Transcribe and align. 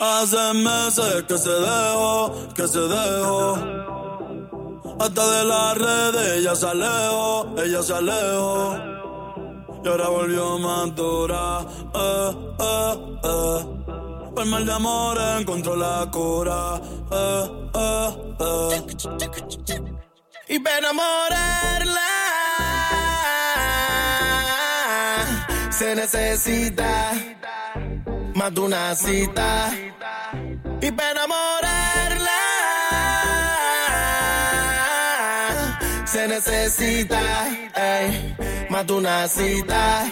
Hace 0.00 0.54
meses 0.54 1.22
que 1.26 1.38
se 1.38 1.50
dejó, 1.50 2.32
que 2.54 2.68
se 2.68 2.80
dejó. 2.80 3.56
Hasta 5.00 5.38
de 5.38 5.44
las 5.44 5.78
redes 5.78 6.38
ella 6.38 6.54
se 6.54 6.66
alejó, 6.66 7.54
ella 7.56 7.82
se 7.82 7.94
alejó. 7.94 8.76
Y 9.84 9.88
ahora 9.88 10.08
volvió 10.08 10.58
madura, 10.58 11.60
eh, 11.94 12.32
eh, 12.60 13.18
eh. 13.24 13.78
Por 14.34 14.46
mal 14.46 14.66
de 14.66 14.72
amor 14.72 15.18
encontró 15.40 15.74
la 15.76 16.08
cura, 16.10 16.80
eh, 17.10 17.50
eh. 17.74 18.27
Y 20.48 20.58
para 20.60 20.78
enamorarla 20.78 22.00
se 25.70 25.94
necesita 25.96 27.12
más 28.34 28.56
una 28.56 28.94
cita. 28.94 29.70
Y 30.80 30.90
para 30.92 31.10
enamorarla 31.10 32.38
se 36.06 36.28
necesita 36.28 37.48
ey, 37.74 38.36
más 38.70 38.88
una 38.90 39.26
cita. 39.26 40.02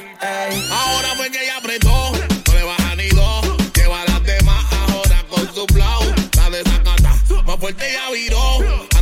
Ahora 0.71 1.09
fue 1.17 1.31
que 1.31 1.45
ella 1.45 1.59
apretó, 1.59 2.13
más 7.47 7.59
fuerte 7.61 7.85
ya 7.93 8.11
viró. 8.11 8.96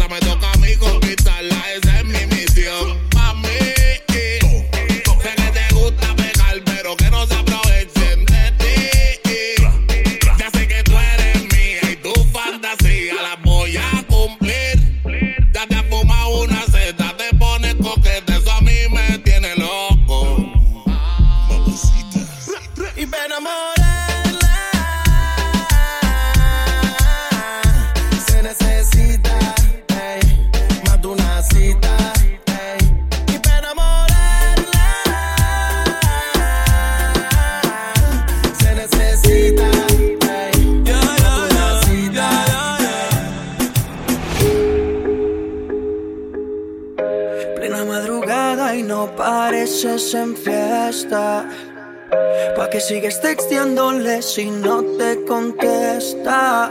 Si 54.34 54.50
no 54.50 54.82
te 54.98 55.24
contesta. 55.24 56.68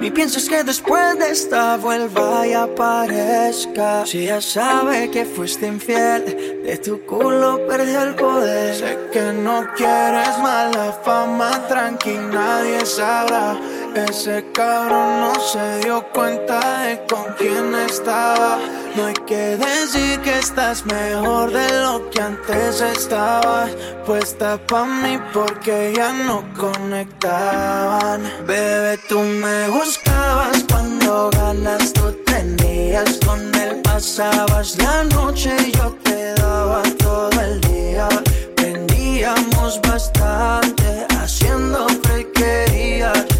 Ni 0.00 0.10
pienses 0.10 0.48
que 0.48 0.64
después 0.64 1.16
de 1.16 1.30
esta 1.30 1.76
vuelva 1.76 2.44
y 2.44 2.54
aparezca. 2.54 4.04
Si 4.04 4.26
ya 4.26 4.40
sabe 4.40 5.08
que 5.12 5.24
fuiste 5.24 5.68
infiel, 5.68 6.24
de 6.64 6.76
tu 6.78 7.02
culo 7.02 7.64
perdió 7.68 8.02
el 8.02 8.16
poder. 8.16 8.74
Sé 8.74 8.98
que 9.12 9.32
no 9.32 9.64
quieres 9.76 10.38
mala 10.38 10.92
fama, 11.04 11.68
tranqui, 11.68 12.14
nadie 12.32 12.84
sabrá. 12.84 13.56
Ese 13.96 14.44
cabrón 14.52 15.20
no 15.20 15.40
se 15.40 15.78
dio 15.78 16.04
cuenta 16.12 16.82
de 16.82 17.00
con 17.06 17.32
quién 17.38 17.74
estaba. 17.74 18.58
No 18.94 19.06
hay 19.06 19.14
que 19.26 19.56
decir 19.56 20.20
que 20.20 20.38
estás 20.38 20.84
mejor 20.84 21.50
de 21.50 21.66
lo 21.80 22.10
que 22.10 22.20
antes 22.20 22.82
estabas. 22.82 23.70
Puesta 24.04 24.58
pa' 24.58 24.84
mí 24.84 25.18
porque 25.32 25.94
ya 25.96 26.12
no 26.12 26.44
conectaban. 26.58 28.22
Bebé, 28.46 28.98
tú 29.08 29.18
me 29.18 29.68
buscabas 29.70 30.62
cuando 30.68 31.30
ganas 31.30 31.94
tú 31.94 32.12
tenías. 32.26 33.18
Con 33.24 33.40
él 33.54 33.80
pasabas 33.82 34.76
la 34.76 35.04
noche 35.04 35.56
y 35.66 35.72
yo 35.72 35.96
te 36.04 36.34
daba 36.34 36.82
todo 36.98 37.40
el 37.40 37.62
día. 37.62 38.08
Prendíamos 38.56 39.80
bastante 39.80 41.06
haciendo 41.18 41.86
frequerías. 42.02 43.35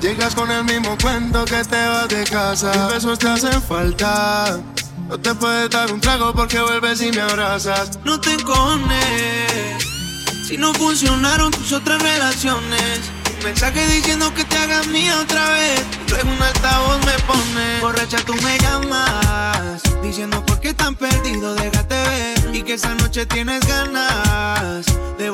Llegas 0.00 0.34
con 0.34 0.50
el 0.50 0.64
mismo 0.64 0.96
cuento 1.00 1.44
que 1.44 1.62
te 1.64 1.86
vas 1.86 2.08
de 2.08 2.24
casa. 2.24 2.72
Mis 2.72 2.94
besos 2.94 3.18
te 3.18 3.28
hacen 3.28 3.62
falta. 3.62 4.58
No 5.08 5.18
te 5.18 5.34
puedes 5.34 5.70
dar 5.70 5.92
un 5.92 6.00
trago 6.00 6.34
porque 6.34 6.60
vuelves 6.60 7.00
y 7.00 7.12
me 7.12 7.20
abrazas. 7.20 7.98
No 8.04 8.20
te 8.20 8.32
encojones 8.32 9.84
si 10.46 10.58
no 10.58 10.74
funcionaron 10.74 11.50
tus 11.52 11.72
otras 11.72 12.02
relaciones. 12.02 13.00
Mensaje 13.44 13.86
diciendo 13.86 14.32
que 14.34 14.44
te 14.44 14.56
hagas 14.58 14.86
mía 14.88 15.18
otra 15.20 15.48
vez. 15.50 15.82
Luego 16.10 16.30
un 16.30 16.42
altavoz 16.42 16.98
me 17.06 17.12
pone. 17.26 17.80
Borracha, 17.80 18.18
tú 18.26 18.34
me 18.42 18.58
llamas. 18.58 19.82
Diciendo 20.02 20.44
por 20.44 20.60
qué 20.60 20.74
tan 20.74 20.94
perdido, 20.94 21.54
déjate 21.54 21.94
ver. 21.94 22.54
Y 22.54 22.62
que 22.62 22.74
esa 22.74 22.94
noche 22.94 23.24
tienes 23.26 23.66
ganas 23.66 24.84
de 25.18 25.30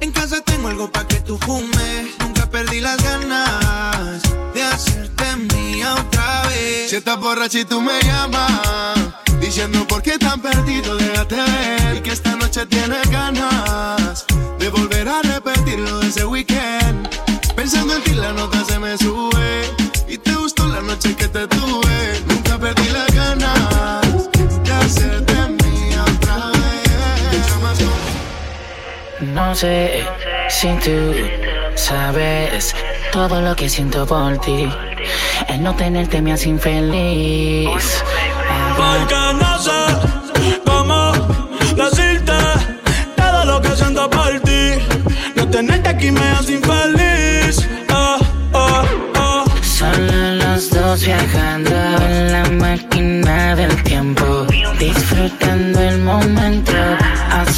En 0.00 0.12
casa 0.12 0.40
tengo 0.42 0.68
algo 0.68 0.88
pa' 0.88 1.06
que 1.08 1.16
tú 1.16 1.36
fumes. 1.38 2.16
Nunca 2.20 2.48
perdí 2.48 2.80
las 2.80 2.96
ganas 3.02 4.22
de 4.54 4.62
hacerte 4.62 5.36
mía 5.52 5.94
otra 5.94 6.42
vez. 6.46 6.90
Si 6.90 6.96
estás 6.96 7.18
borracha 7.18 7.58
y 7.58 7.64
tú 7.64 7.82
me 7.82 8.00
llamas. 8.02 8.96
Diciendo 9.40 9.84
por 9.88 10.02
qué 10.02 10.18
tan 10.18 10.40
perdido, 10.40 10.96
déjate 10.96 11.34
ver. 11.34 11.96
Y 11.96 12.00
que 12.00 12.12
esta 12.12 12.36
noche 12.36 12.64
tienes 12.66 13.10
ganas 13.10 14.24
de 14.60 14.68
volver 14.68 15.08
a 15.08 15.20
repetir 15.20 15.80
lo 15.80 15.98
de 15.98 16.06
ese 16.06 16.24
weekend. 16.24 17.08
Pensando 17.56 17.96
en 17.96 18.02
ti, 18.04 18.12
la 18.12 18.32
nota 18.32 18.64
se 18.64 18.78
me 18.78 18.96
sube. 18.96 19.74
Y 20.08 20.16
te 20.16 20.32
gustó 20.36 20.68
la 20.68 20.80
noche 20.80 21.16
que 21.16 21.26
te 21.26 21.48
No 29.36 29.54
sé 29.54 30.02
si 30.48 30.68
tú 30.82 31.12
sabes 31.74 32.74
todo 33.12 33.42
lo 33.42 33.54
que 33.54 33.68
siento 33.68 34.06
por 34.06 34.38
ti. 34.38 34.66
El 35.48 35.62
no 35.62 35.76
tenerte 35.76 36.22
me 36.22 36.32
hace 36.32 36.48
infeliz. 36.48 38.02
Porque 38.78 39.20
no 39.38 39.58
sé 39.58 39.80
cómo 40.64 41.12
decirte 41.76 42.32
todo 43.14 43.44
lo 43.44 43.60
que 43.60 43.76
siento 43.76 44.08
por 44.08 44.40
ti. 44.40 44.64
No 45.34 45.46
tenerte 45.50 45.90
aquí 45.90 46.10
me 46.10 46.28
hace 46.30 46.52
infeliz. 46.54 47.68
Oh, 47.92 48.18
oh, 48.54 48.84
oh. 49.18 49.44
Solo 49.62 50.32
los 50.42 50.70
dos 50.70 51.04
viajando 51.04 51.76
en 52.08 52.32
la 52.32 52.44
máquina 52.52 53.54
del 53.54 53.82
tiempo. 53.82 54.46
Disfrutando 54.78 55.78
el 55.82 55.98
momento, 55.98 56.72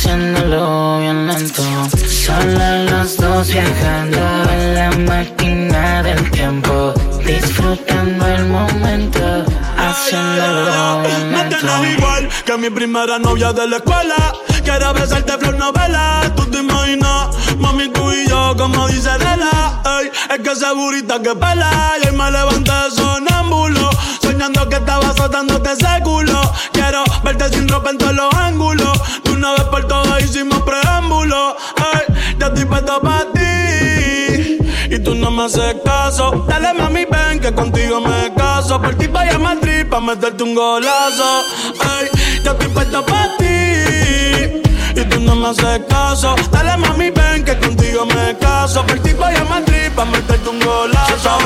haciéndolo 0.08 0.98
bien 1.00 1.26
lento. 1.26 1.62
Solo 2.08 2.84
los 2.90 3.16
dos 3.16 3.48
viajando 3.48 4.18
en 4.52 4.74
la 4.74 4.90
máquina 5.12 6.02
del 6.02 6.30
tiempo. 6.30 6.94
Disfrutando 7.24 8.26
el 8.26 8.46
momento, 8.46 9.44
haciéndolo 9.76 11.02
bien 11.02 11.32
No 11.32 11.38
lento. 11.38 11.56
tienes 11.58 11.98
igual 11.98 12.28
que 12.44 12.56
mi 12.56 12.70
primera 12.70 13.18
novia 13.18 13.52
de 13.52 13.68
la 13.68 13.76
escuela. 13.76 14.32
Quiero 14.64 14.94
besarte 14.94 15.32
flor 15.38 15.56
novela. 15.56 16.32
Tú 16.36 16.44
te 16.46 16.58
imaginas, 16.58 17.28
mami, 17.58 17.88
tú 17.88 18.10
y 18.10 18.28
yo 18.28 18.54
como 18.56 18.88
dice 18.88 19.10
Lela, 19.18 19.82
ey, 20.00 20.10
es 20.30 20.38
que 20.40 20.56
segurita 20.56 21.20
que 21.20 21.34
pela. 21.34 21.92
Y 22.02 22.16
me 22.16 22.30
levanté 22.30 22.72
sonámbulo, 22.96 23.90
soñando 24.22 24.68
que 24.68 24.76
estaba 24.76 25.10
azotándote 25.10 25.72
ese 25.72 26.02
culo. 26.02 26.40
Quiero 26.72 27.04
verte 27.24 27.50
sin 27.50 27.68
ropa 27.68 27.90
en 27.90 27.98
todos 27.98 28.14
los 28.14 28.34
ángulos. 28.34 28.98
Una 29.38 29.52
vez 29.52 29.64
por 29.66 29.86
todas 29.86 30.20
hicimos 30.24 30.60
preámbulo, 30.62 31.56
ey, 31.94 32.34
ya 32.40 32.46
estoy 32.48 32.64
puesto 32.64 33.00
para 33.00 33.30
ti. 33.32 34.58
Y 34.90 34.98
tú 34.98 35.14
no 35.14 35.30
me 35.30 35.44
haces 35.44 35.76
caso. 35.84 36.44
Dale 36.48 36.74
mami, 36.74 37.04
ven 37.04 37.38
que 37.38 37.54
contigo 37.54 38.00
me 38.00 38.34
caso. 38.34 38.82
Por 38.82 38.96
ti 38.96 39.06
vaya 39.06 39.36
a 39.36 39.38
Madrid 39.38 39.86
pa' 39.88 40.00
meterte 40.00 40.42
un 40.42 40.56
golazo. 40.56 41.44
Ey, 41.70 42.08
ya 42.42 42.50
estoy 42.50 42.66
puesto 42.66 43.06
para 43.06 43.36
ti 43.36 44.60
y 45.00 45.04
tú 45.08 45.20
no 45.20 45.36
me 45.36 45.50
haces 45.50 45.82
caso. 45.88 46.34
Dale 46.50 46.76
mami, 46.76 47.10
ven 47.10 47.44
que 47.44 47.56
contigo 47.58 48.06
me 48.06 48.36
caso. 48.38 48.84
Por 48.84 48.98
ti 48.98 49.12
voy 49.12 49.36
a 49.36 49.44
Madrid 49.44 49.92
pa' 49.94 50.04
meterte 50.04 50.48
un 50.48 50.58
golazo. 50.58 51.38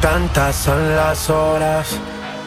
Tantas 0.00 0.56
son 0.56 0.96
las 0.96 1.30
horas 1.30 1.86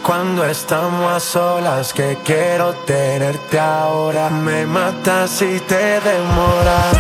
cuando 0.05 0.45
estamos 0.45 1.11
a 1.11 1.19
solas 1.19 1.93
que 1.93 2.17
quiero 2.23 2.73
tenerte 2.85 3.59
ahora. 3.59 4.29
Me 4.29 4.65
matas 4.65 5.29
si 5.29 5.59
te 5.61 5.99
demoras. 5.99 6.97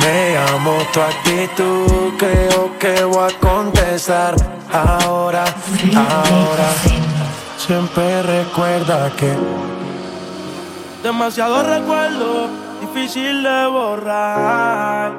Me 0.00 0.36
amo 0.36 0.76
tu 0.92 1.00
actitud, 1.00 2.14
creo 2.18 2.78
que 2.78 3.04
voy 3.04 3.30
a 3.30 3.38
contestar 3.38 4.34
ahora, 4.72 5.44
ahora. 5.94 6.68
Siempre 7.56 8.22
recuerda 8.22 9.10
que 9.16 9.34
Demasiado 11.06 11.62
recuerdo, 11.62 12.48
difícil 12.80 13.42
de 13.42 13.66
borrar. 13.66 15.12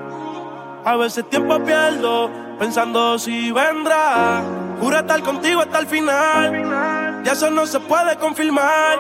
A 0.84 0.96
veces 0.98 1.30
tiempo 1.30 1.64
pierdo, 1.64 2.30
pensando 2.60 3.18
si 3.18 3.52
vendrá. 3.54 4.44
Juro 4.82 4.98
estar 4.98 5.22
contigo 5.22 5.62
hasta 5.62 5.80
el 5.80 5.88
final. 5.88 6.52
Y 7.28 7.30
eso 7.30 7.52
no 7.52 7.66
se 7.66 7.82
puede 7.82 8.16
confirmar. 8.16 9.00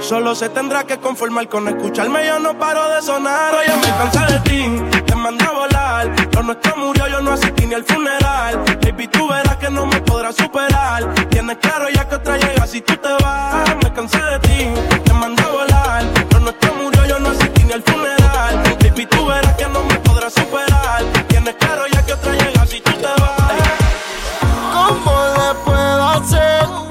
Solo 0.00 0.34
se 0.34 0.48
tendrá 0.48 0.84
que 0.84 0.96
conformar 0.96 1.46
con 1.46 1.68
escucharme. 1.68 2.26
Yo 2.26 2.38
no 2.38 2.58
paro 2.58 2.88
de 2.88 3.02
sonar. 3.02 3.54
Oye, 3.54 3.76
me 3.76 3.88
cansé 3.98 4.32
de 4.32 4.40
ti, 4.40 5.02
te 5.04 5.14
mandé 5.14 5.44
a 5.44 5.50
volar. 5.50 6.10
Lo 6.32 6.42
nuestro 6.42 6.74
murió, 6.78 7.06
yo 7.08 7.20
no 7.20 7.32
asistí 7.32 7.66
ni 7.66 7.74
al 7.74 7.84
funeral. 7.84 8.64
Baby, 8.80 9.08
tú 9.08 9.28
verás 9.28 9.58
que 9.58 9.68
no 9.68 9.84
me 9.84 10.00
podrás 10.00 10.36
superar. 10.36 11.12
Tienes 11.28 11.58
claro 11.58 11.90
ya 11.90 12.08
que 12.08 12.14
otra 12.14 12.38
llega 12.38 12.66
si 12.66 12.80
tú 12.80 12.96
te 12.96 13.12
vas. 13.22 13.76
Me 13.84 13.92
cansé 13.92 14.22
de 14.22 14.38
ti, 14.38 15.00
te 15.04 15.12
mandé 15.12 15.42
a 15.42 15.48
volar. 15.48 16.04
Lo 16.32 16.40
nuestro 16.40 16.74
murió, 16.76 17.04
yo 17.04 17.18
no 17.18 17.28
asistí 17.28 17.62
ni 17.64 17.72
al 17.74 17.82
funeral. 17.82 18.62
Baby, 18.80 19.04
tú 19.04 19.26
verás 19.26 19.54
que 19.56 19.68
no 19.68 19.84
me 19.84 19.96
podrás 19.96 20.32
superar. 20.32 21.02
Tienes 21.28 21.56
claro 21.56 21.82
ya 21.92 22.06
que 22.06 22.14
otra 22.14 22.32
llega 22.32 22.64
si 22.64 22.80
tú 22.80 22.92
te 22.92 23.20
vas. 23.20 23.52
¿Cómo 24.72 25.12
le 25.36 25.54
puedo 25.62 26.08
hacer 26.08 26.89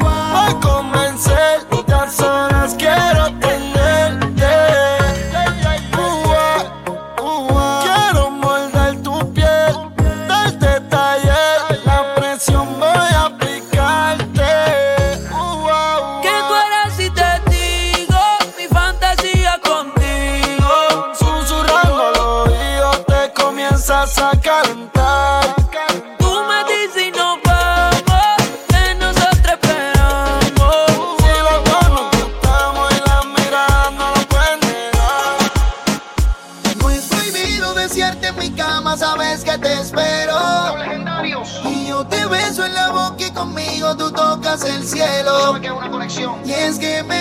Y 46.43 46.51
es 46.51 46.79
que 46.79 47.03
me 47.03 47.18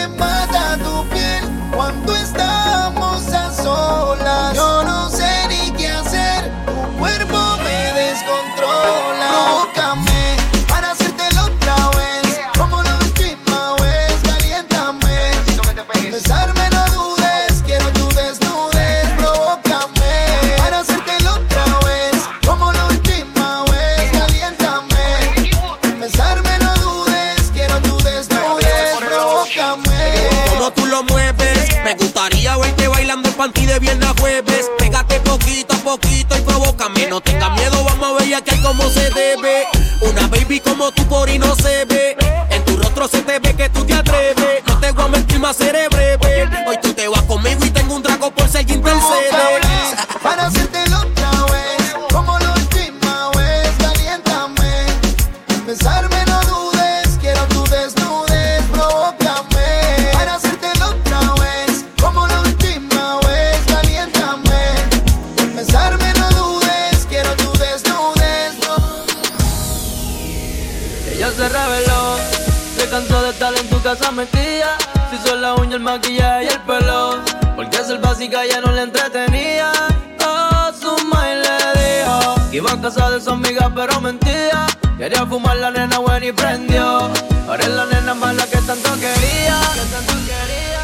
casa 82.89 83.11
de 83.11 83.21
su 83.21 83.31
amiga, 83.31 83.71
pero 83.75 84.01
mentía. 84.01 84.67
Quería 84.97 85.27
fumar 85.27 85.57
la 85.59 85.71
nena 85.71 85.99
buena 85.99 86.25
y 86.25 86.33
prendió. 86.33 87.11
Ahora 87.47 87.63
es 87.63 87.69
la 87.69 87.85
nena 87.85 88.15
mala 88.15 88.47
que 88.47 88.57
tanto 88.59 88.95
quería. 88.95 89.61
Que 89.75 89.85
tanto 89.95 90.15
quería. 90.29 90.83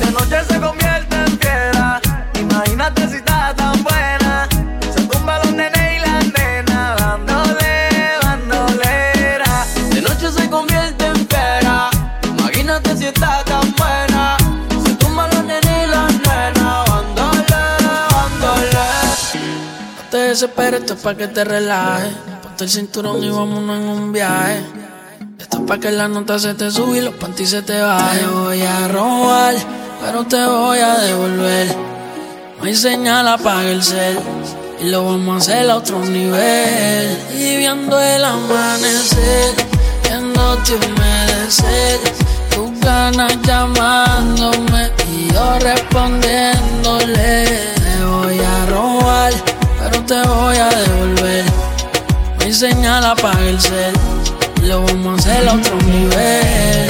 De 0.00 0.10
noche 0.10 0.44
se 0.48 0.60
convierte 0.60 1.16
en 1.16 1.36
piedra. 1.38 2.00
Imagínate 2.34 3.08
si 3.08 3.21
Te 20.42 20.48
desesperes, 20.48 20.80
esto 20.80 20.94
es 20.94 21.00
pa' 21.00 21.14
que 21.14 21.28
te 21.28 21.44
relajes. 21.44 22.14
Ponte 22.42 22.64
el 22.64 22.70
cinturón 22.70 23.22
y 23.22 23.30
vámonos 23.30 23.76
en 23.76 23.88
un 23.88 24.12
viaje. 24.12 24.60
Esto 25.38 25.58
es 25.58 25.62
pa' 25.68 25.78
que 25.78 25.92
la 25.92 26.08
nota 26.08 26.36
se 26.40 26.54
te 26.54 26.68
sube 26.68 26.98
y 26.98 27.00
los 27.00 27.14
panties 27.14 27.50
se 27.50 27.62
te 27.62 27.80
bajen. 27.80 28.18
Te 28.18 28.26
voy 28.26 28.60
a 28.60 28.88
robar, 28.88 29.54
pero 30.04 30.26
te 30.26 30.44
voy 30.44 30.80
a 30.80 30.96
devolver. 30.96 31.76
No 32.58 32.64
hay 32.64 32.74
señal, 32.74 33.28
apaga 33.28 33.70
el 33.70 33.84
cel. 33.84 34.18
Y 34.80 34.88
lo 34.88 35.04
vamos 35.04 35.34
a 35.48 35.52
hacer 35.52 35.70
a 35.70 35.76
otro 35.76 36.00
nivel. 36.00 37.16
Y 37.36 37.58
viendo 37.58 38.00
el 38.00 38.24
amanecer, 38.24 39.54
viéndote 40.02 40.72
humedecer. 40.74 42.00
Tus 42.52 42.80
ganas 42.80 43.40
llamándome 43.42 44.90
y 45.14 45.32
yo 45.32 45.58
respondiéndole. 45.60 46.81
Señal, 52.62 53.04
apaga 53.04 53.48
el 53.48 53.60
cel. 53.60 53.92
Y 54.62 54.66
lo 54.66 54.84
vamos 54.84 55.26
a 55.26 55.30
hacer 55.30 55.48
a 55.48 55.54
otro 55.54 55.76
nivel. 55.82 56.88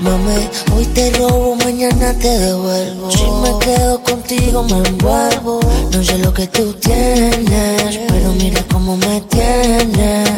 Mami, 0.00 0.48
hoy 0.74 0.86
te 0.94 1.10
robo, 1.10 1.56
mañana 1.56 2.14
te 2.14 2.38
devuelvo. 2.38 3.10
Si 3.10 3.24
me 3.42 3.58
quedo 3.58 4.02
contigo 4.02 4.62
me 4.62 4.78
envuelvo. 4.88 5.60
No 5.92 6.02
sé 6.02 6.16
lo 6.16 6.32
que 6.32 6.46
tú 6.46 6.72
tienes, 6.72 8.00
pero 8.08 8.32
mira 8.32 8.64
cómo 8.72 8.96
me 8.96 9.20
tienes. 9.28 10.30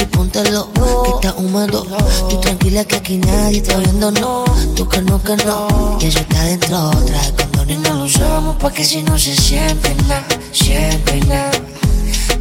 Y 0.00 0.04
póntelo, 0.06 0.70
que 0.72 1.10
está 1.10 1.34
húmedo. 1.38 1.84
Tú 2.30 2.40
tranquila 2.40 2.86
que 2.86 2.96
aquí 2.96 3.18
nadie 3.18 3.58
está 3.58 3.76
viendo, 3.76 4.12
no. 4.12 4.44
Tú 4.74 4.88
que 4.88 5.02
no, 5.02 5.22
que 5.22 5.36
no. 5.44 5.98
Que 6.00 6.08
eso 6.08 6.20
está 6.20 6.42
dentro, 6.44 6.90
trae 7.04 7.32
condón 7.34 7.68
y 7.68 7.76
no 7.76 7.92
lo 7.96 8.04
usamos. 8.04 8.56
Pa' 8.56 8.72
que 8.72 8.82
si 8.82 9.02
no 9.02 9.18
se 9.18 9.36
siempre 9.36 9.94
nada, 10.08 10.24
siempre 10.52 11.20
nada. 11.26 11.75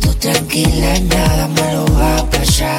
Tú 0.06 0.14
tranquila, 0.20 1.00
nada 1.00 1.48
me 1.48 1.74
lo 1.74 1.86
va 1.98 2.18
a 2.18 2.30
pasar. 2.30 2.78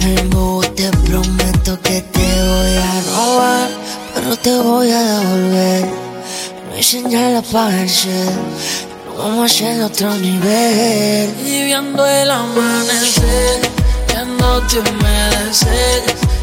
En 0.00 0.30
te 0.74 0.90
prometo 1.08 1.80
que 1.80 2.00
te 2.00 2.28
voy 2.50 2.74
a 2.90 2.94
robar, 3.08 3.68
pero 4.14 4.36
te 4.36 4.58
voy 4.58 4.90
a 4.90 5.00
devolver. 5.00 5.84
No 6.68 6.74
hay 6.74 6.82
señal 6.82 7.42
vencer, 7.52 8.32
no 9.06 9.22
vamos 9.22 9.42
a 9.42 9.44
hacer 9.44 9.80
otro 9.80 10.12
nivel. 10.16 11.34
Y 11.46 11.64
viendo 11.66 12.04
el 12.04 12.30
amanecer, 12.30 13.60
viéndote 14.08 14.80
humedecer, 14.80 16.02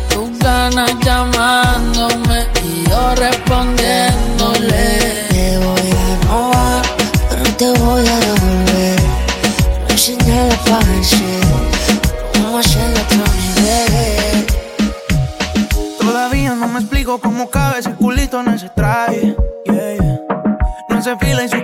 tus 0.10 0.40
ganas 0.40 0.92
llamándome 1.04 2.48
y 2.64 2.90
yo 2.90 3.16
respondiéndole. 3.16 4.86
Te 5.30 5.58
voy 5.58 5.90
a 6.06 6.28
robar, 6.28 6.82
pero 7.30 7.44
te 7.58 7.72
voy 7.80 8.08
a 8.08 8.20
devolver. 8.20 8.43
Todavía 16.00 16.56
no 16.56 16.68
me 16.68 16.80
explico 16.80 17.20
cómo 17.20 17.50
cabe 17.50 17.80
ese 17.80 17.92
culito 17.94 18.40
en 18.42 18.48
ese 18.50 18.70
traje. 18.70 19.36
No 20.90 21.02
se 21.02 21.16
fila 21.18 21.44
y 21.44 21.50
su 21.50 21.63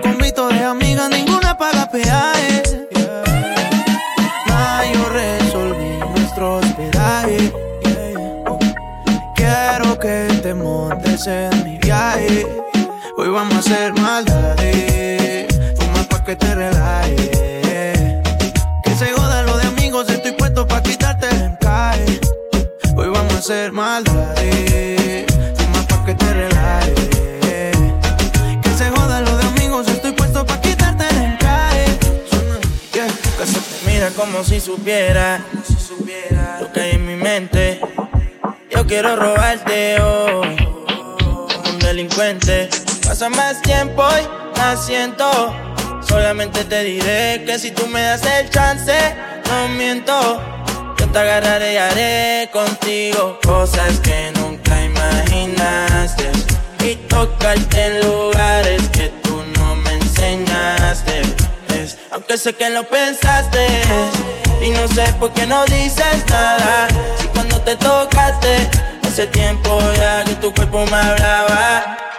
Te 46.48 46.84
diré 46.84 47.44
que 47.44 47.58
si 47.58 47.70
tú 47.70 47.86
me 47.88 48.00
das 48.00 48.24
el 48.24 48.48
chance, 48.48 48.94
no 49.46 49.68
miento. 49.68 50.40
Yo 50.98 51.06
te 51.08 51.18
agarraré 51.18 51.74
y 51.74 51.76
haré 51.76 52.50
contigo 52.50 53.38
cosas 53.44 54.00
que 54.00 54.32
nunca 54.36 54.82
imaginaste. 54.82 56.30
Y 56.82 56.94
tocarte 57.08 57.84
en 57.84 58.00
lugares 58.00 58.88
que 58.88 59.08
tú 59.22 59.42
no 59.58 59.76
me 59.76 59.92
enseñaste. 59.92 61.20
Aunque 62.10 62.38
sé 62.38 62.54
que 62.54 62.70
lo 62.70 62.84
pensaste. 62.84 63.66
Y 64.62 64.70
no 64.70 64.88
sé 64.88 65.12
por 65.20 65.34
qué 65.34 65.46
no 65.46 65.62
dices 65.66 66.24
nada. 66.30 66.88
Si 67.20 67.26
cuando 67.28 67.60
te 67.60 67.76
tocaste, 67.76 68.66
hace 69.06 69.26
tiempo 69.26 69.78
ya 69.98 70.24
que 70.24 70.36
tu 70.36 70.54
cuerpo 70.54 70.86
me 70.86 70.96
hablaba. 70.96 72.09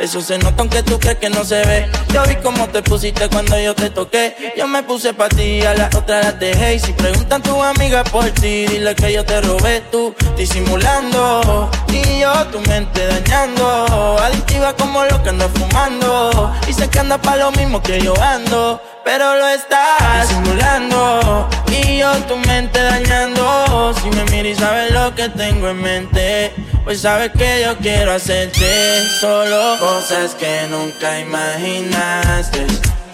Eso 0.00 0.22
se 0.22 0.38
nota 0.38 0.62
aunque 0.62 0.82
tú 0.82 0.98
crees 0.98 1.18
que 1.18 1.28
no 1.28 1.44
se 1.44 1.62
ve. 1.66 1.86
Yo 2.14 2.22
vi 2.24 2.36
cómo 2.36 2.66
te 2.68 2.82
pusiste 2.82 3.28
cuando 3.28 3.60
yo 3.60 3.74
te 3.74 3.90
toqué. 3.90 4.54
Yo 4.56 4.66
me 4.66 4.82
puse 4.82 5.12
pa' 5.12 5.28
ti, 5.28 5.60
a 5.62 5.74
la 5.74 5.90
otra 5.94 6.22
las 6.22 6.40
dejé. 6.40 6.76
Y 6.76 6.78
si 6.78 6.92
preguntan 6.94 7.42
tu 7.42 7.62
amiga 7.62 8.02
por 8.04 8.24
ti, 8.30 8.66
dile 8.66 8.94
que 8.94 9.12
yo 9.12 9.24
te 9.26 9.42
robé 9.42 9.82
tú, 9.92 10.14
disimulando. 10.38 11.70
Y 11.92 12.20
yo 12.20 12.32
tu 12.46 12.60
mente 12.60 13.06
dañando. 13.06 14.18
Adictiva 14.18 14.74
como 14.74 15.04
lo 15.04 15.22
que 15.22 15.28
ando 15.28 15.50
fumando. 15.50 16.50
Y 16.66 16.72
sé 16.72 16.88
que 16.88 16.98
anda 16.98 17.18
pa' 17.18 17.36
lo 17.36 17.52
mismo 17.52 17.82
que 17.82 18.00
yo 18.00 18.14
ando. 18.22 18.80
Pero 19.12 19.34
lo 19.34 19.48
estás 19.48 20.28
disimulando. 20.28 21.48
Y 21.66 21.98
yo 21.98 22.12
tu 22.28 22.36
mente 22.36 22.80
dañando. 22.80 23.92
Si 24.00 24.08
me 24.08 24.24
miras 24.26 24.52
y 24.52 24.54
sabes 24.54 24.92
lo 24.92 25.12
que 25.16 25.28
tengo 25.30 25.68
en 25.68 25.82
mente. 25.82 26.52
Pues 26.84 27.00
sabes 27.00 27.32
que 27.36 27.62
yo 27.64 27.76
quiero 27.78 28.12
hacerte 28.12 29.02
solo 29.20 29.78
cosas 29.80 30.36
que 30.36 30.68
nunca 30.70 31.18
imaginaste 31.18 32.66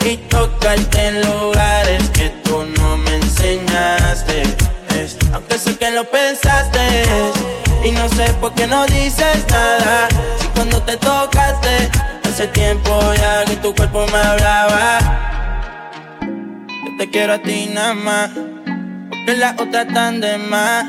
y 0.05 0.19
tocarte 0.29 1.07
en 1.07 1.23
lugares 1.23 2.11
que 2.11 2.29
tú 2.45 2.67
no 2.77 2.99
me 2.99 3.15
enseñaste. 3.15 4.43
Aunque 5.33 5.59
sé 5.59 5.79
que 5.79 5.91
lo 5.93 6.05
pensaste 6.05 7.05
y 7.83 7.91
no 7.93 8.07
sé 8.11 8.35
por 8.35 8.53
qué 8.53 8.67
no 8.67 8.85
dices 8.85 9.47
nada. 9.49 10.09
Si 10.39 10.47
cuando 10.49 10.83
te 10.83 10.99
tocaste 10.99 11.89
hace 12.29 12.49
tiempo 12.49 13.01
ya 13.15 13.47
que 13.47 13.57
tu 13.57 13.75
cuerpo 13.75 14.07
me 14.13 14.19
hablaba. 14.19 15.36
Te 16.99 17.11
quiero 17.11 17.35
a 17.35 17.39
ti 17.39 17.69
nada 17.75 17.93
más, 17.93 18.31
porque 19.09 19.37
las 19.37 19.53
otras 19.61 19.87
están 19.87 20.19
de 20.21 20.39
más. 20.39 20.85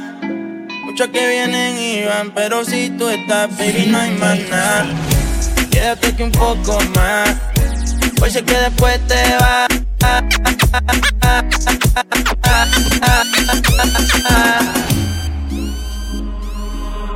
Muchos 0.85 1.09
que 1.09 1.27
vienen 1.27 1.77
y 1.77 2.05
van, 2.05 2.31
pero 2.33 2.63
si 2.63 2.89
tú 2.91 3.09
estás, 3.09 3.49
baby, 3.57 3.87
no 3.87 3.97
hay 3.97 4.11
más 4.11 4.39
nada. 4.49 4.85
Quédate 5.69 6.07
aquí 6.07 6.23
un 6.23 6.31
poco 6.31 6.79
más, 6.95 7.35
pues 8.17 8.33
sé 8.33 8.43
que 8.43 8.55
después 8.55 9.05
te 9.07 9.35
va. 9.41 9.67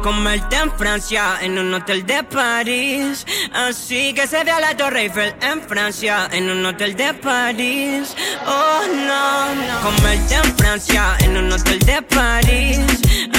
Comerte 0.01 0.55
en 0.55 0.71
Francia, 0.71 1.37
en 1.41 1.59
un 1.59 1.73
hotel 1.73 2.03
de 2.05 2.23
París. 2.23 3.25
Así 3.53 4.13
que 4.13 4.25
se 4.25 4.43
vea 4.43 4.59
la 4.59 4.75
Torre 4.75 5.01
Eiffel 5.01 5.35
en 5.41 5.61
Francia, 5.61 6.27
en 6.31 6.49
un 6.49 6.65
hotel 6.65 6.95
de 6.95 7.13
París. 7.13 8.15
Oh 8.47 8.81
no, 8.87 9.53
no. 9.53 9.81
Comerte 9.83 10.35
en 10.35 10.57
Francia, 10.57 11.17
en 11.19 11.37
un 11.37 11.51
hotel 11.51 11.79
de 11.79 12.01
París. 12.01 12.79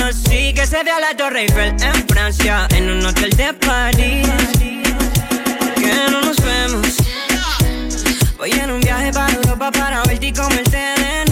Así 0.05 0.55
que 0.55 0.65
se 0.65 0.85
vea 0.85 1.01
la 1.01 1.17
Torre 1.17 1.43
Eiffel 1.43 1.75
en 1.83 2.07
Francia, 2.07 2.69
en 2.77 2.91
un 2.91 3.07
hotel 3.07 3.31
de 3.31 3.53
París. 3.55 4.29
Que 5.75 6.11
no 6.11 6.21
nos 6.21 6.37
vemos. 6.37 6.97
Voy 8.39 8.53
en 8.53 8.71
un 8.71 8.81
viaje 8.81 9.13
para 9.13 9.33
Europa 9.33 9.71
para 9.73 10.03
verte 10.05 10.27
y 10.27 10.33
comerte 10.33 10.77
de 10.77 11.32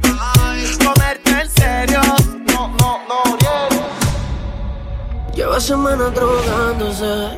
Lleva 5.61 5.77
semanas 5.77 6.13
drogándose 6.15 7.29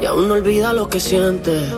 y 0.00 0.06
aún 0.06 0.28
no 0.28 0.34
olvida 0.34 0.72
lo 0.72 0.88
que 0.88 0.98
siente. 0.98 1.70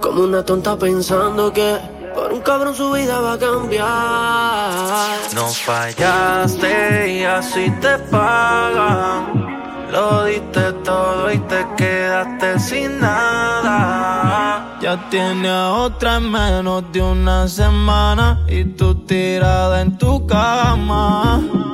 Como 0.00 0.22
una 0.22 0.44
tonta 0.44 0.76
pensando 0.76 1.52
que 1.52 1.76
por 2.14 2.32
un 2.32 2.40
cabrón 2.40 2.72
su 2.74 2.92
vida 2.92 3.20
va 3.20 3.32
a 3.32 3.38
cambiar. 3.38 5.18
No 5.34 5.48
fallaste 5.48 7.14
y 7.14 7.24
así 7.24 7.68
te 7.80 7.98
pagan. 8.10 9.88
Lo 9.90 10.24
diste 10.24 10.72
todo 10.84 11.32
y 11.32 11.38
te 11.38 11.66
quedaste 11.76 12.60
sin 12.60 13.00
nada. 13.00 14.78
Ya 14.80 15.08
tiene 15.10 15.48
a 15.48 15.72
otra 15.72 16.18
en 16.18 16.30
menos 16.30 16.84
de 16.92 17.02
una 17.02 17.48
semana 17.48 18.44
y 18.46 18.64
tú 18.64 18.94
tirada 19.04 19.80
en 19.80 19.98
tu 19.98 20.24
cama. 20.28 21.73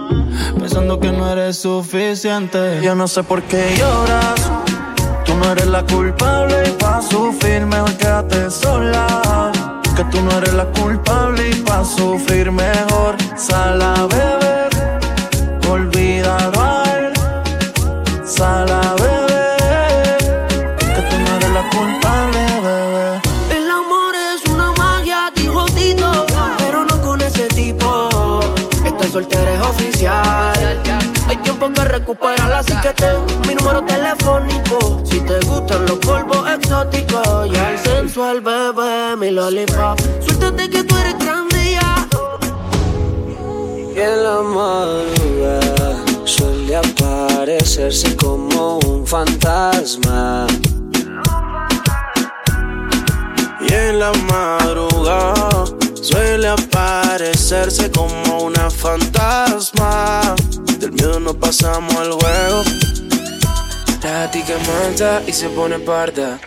Pensando 0.59 0.99
que 0.99 1.13
no 1.13 1.31
eres 1.31 1.59
suficiente. 1.59 2.81
Yo 2.83 2.95
no 2.95 3.07
sé 3.09 3.23
por 3.23 3.43
qué 3.43 3.75
lloras, 3.79 4.51
tú 5.25 5.35
no 5.35 5.53
eres 5.53 5.67
la 5.67 5.85
culpable 5.85 6.57
y 6.67 6.73
pa' 6.73 7.03
sufrir 7.03 7.67
mejor 7.67 7.93
quédate 7.97 8.51
sola. 8.51 9.53
Que 9.97 10.05
tú 10.05 10.21
no 10.23 10.31
eres 10.39 10.55
la 10.55 10.67
culpable 10.67 11.51
y 11.51 11.55
pa' 11.63 11.85
sufrir 11.85 12.51
mejor 12.51 13.17
sal 13.37 13.83
a 13.83 14.07
beber, 14.07 14.71
olvídalo 15.69 16.61
a 16.61 16.85
él, 16.99 17.13
sal 18.25 18.71
a 18.71 18.95
beber. 18.95 19.10
Tiempo 31.61 31.81
que 31.81 31.89
recuperar, 31.89 32.53
así 32.53 32.73
que 32.81 32.93
ten 32.95 33.17
mi 33.47 33.55
número 33.55 33.85
telefónico. 33.85 35.01
Si 35.05 35.21
te 35.21 35.39
gustan 35.41 35.85
los 35.87 35.99
polvos 35.99 36.49
exóticos 36.49 37.49
y 37.49 37.55
el 37.55 37.79
sensual 37.79 38.41
bebé, 38.41 39.17
mi 39.19 39.31
lollipop. 39.31 40.01
Suéltate 40.21 40.71
que 40.71 40.85
tú 40.85 40.97
eres 40.97 41.19
grande 41.19 41.73
ya. 41.73 42.09
Y 43.95 44.01
en 44.01 44.23
la 44.23 44.41
madrugada 44.41 46.05
suele 46.25 46.77
aparecerse 46.77 48.17
como 48.17 48.79
un 48.79 49.07
fantasma. 49.07 50.47
Y 53.61 53.73
en 53.73 53.99
la 53.99 54.13
madrugada 54.13 55.60
suele 56.11 56.49
aparecerse 56.49 57.91
como 57.91 58.43
una 58.45 58.71
fantasma. 58.71 60.35
Del 60.79 60.93
miedo 60.93 61.21
no 61.21 61.35
pasamos 61.35 61.95
al 61.97 62.13
juego. 62.13 62.63
La 64.03 64.31
tica 64.31 64.55
manta 64.67 65.23
y 65.27 65.33
se 65.33 65.49
pone 65.51 65.79
parda. 65.79 66.39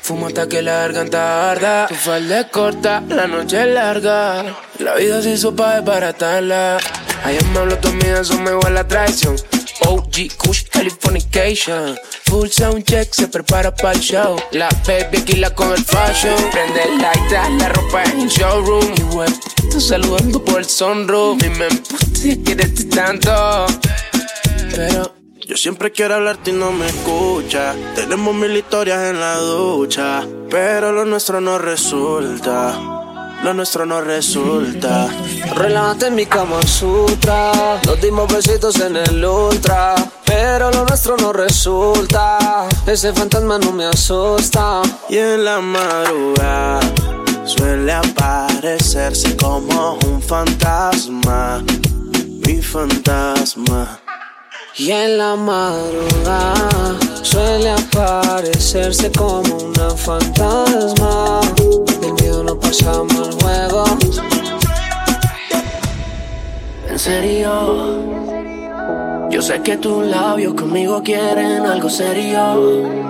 Fumo 0.00 0.26
hasta 0.26 0.48
que 0.48 0.62
la 0.62 0.72
garganta 0.72 1.50
arda. 1.50 1.86
Tu 1.88 1.94
falda 1.94 2.40
es 2.40 2.46
corta, 2.46 3.02
la 3.08 3.26
noche 3.26 3.60
es 3.60 3.68
larga. 3.68 4.44
La 4.78 4.94
vida 4.94 5.20
se 5.22 5.32
hizo 5.32 5.54
pa' 5.54 5.76
desbaratarla. 5.76 6.78
Ayer 7.24 7.44
me 7.46 7.58
habló 7.60 7.76
tu 7.78 7.88
amiga, 7.88 8.20
eso 8.20 8.38
me 8.38 8.50
igual 8.50 8.74
la 8.74 8.86
traición. 8.88 9.36
OG 9.92 10.38
Kush 10.38 10.64
Californication. 10.70 11.98
Full 12.24 12.48
sound 12.48 12.84
check, 12.84 13.12
se 13.12 13.28
prepara 13.28 13.74
para 13.74 13.92
el 13.92 14.00
show. 14.00 14.36
La 14.52 14.68
baby 14.86 15.18
aquí 15.18 15.34
la 15.34 15.54
con 15.54 15.70
el 15.70 15.84
fashion. 15.84 16.34
Prende 16.50 16.82
el 16.84 16.98
light, 16.98 17.60
la 17.60 17.68
ropa 17.68 18.02
en 18.04 18.20
el 18.20 18.28
showroom. 18.28 18.94
Y 18.96 19.02
web, 19.14 19.32
tú 19.70 19.80
saludando 19.80 20.42
por 20.42 20.60
el 20.60 20.64
sunroof. 20.64 21.42
Y 21.44 21.50
me 21.50 21.66
emputé, 21.66 22.42
quererte 22.42 22.84
tanto. 22.84 23.66
Pero 24.74 25.14
Yo 25.46 25.56
siempre 25.58 25.92
quiero 25.92 26.14
hablarte 26.14 26.52
y 26.52 26.54
no 26.54 26.72
me 26.72 26.86
escucha. 26.86 27.74
Tenemos 27.94 28.34
mil 28.34 28.56
historias 28.56 29.10
en 29.10 29.20
la 29.20 29.36
ducha, 29.36 30.26
pero 30.48 30.92
lo 30.92 31.04
nuestro 31.04 31.42
no 31.42 31.58
resulta. 31.58 33.11
Lo 33.42 33.52
nuestro 33.52 33.84
no 33.84 34.00
resulta. 34.00 35.08
Relájate 35.56 36.06
en 36.06 36.14
mi 36.14 36.26
cama 36.26 36.62
sutra. 36.62 37.80
Nos 37.84 38.00
dimos 38.00 38.32
besitos 38.32 38.78
en 38.80 38.96
el 38.96 39.24
ultra. 39.24 39.96
Pero 40.24 40.70
lo 40.70 40.84
nuestro 40.84 41.16
no 41.16 41.32
resulta. 41.32 42.68
Ese 42.86 43.12
fantasma 43.12 43.58
no 43.58 43.72
me 43.72 43.86
asusta. 43.86 44.82
Y 45.08 45.18
en 45.18 45.44
la 45.44 45.60
madrugada 45.60 46.80
suele 47.44 47.92
aparecerse 47.92 49.36
como 49.36 49.98
un 50.06 50.22
fantasma. 50.22 51.64
Mi 52.46 52.62
fantasma. 52.62 54.00
Y 54.74 54.90
en 54.90 55.18
la 55.18 55.36
madrugada 55.36 56.96
suele 57.22 57.70
aparecerse 57.70 59.12
como 59.12 59.54
una 59.58 59.90
fantasma. 59.90 61.42
Del 62.00 62.14
miedo 62.14 62.42
no 62.42 62.58
pasamos 62.58 63.14
al 63.14 63.34
juego. 63.34 63.84
En 66.88 66.98
serio, 66.98 68.00
yo 69.30 69.42
sé 69.42 69.60
que 69.62 69.76
tus 69.76 70.06
labios 70.06 70.54
conmigo 70.54 71.02
quieren 71.02 71.66
algo 71.66 71.90
serio. 71.90 73.02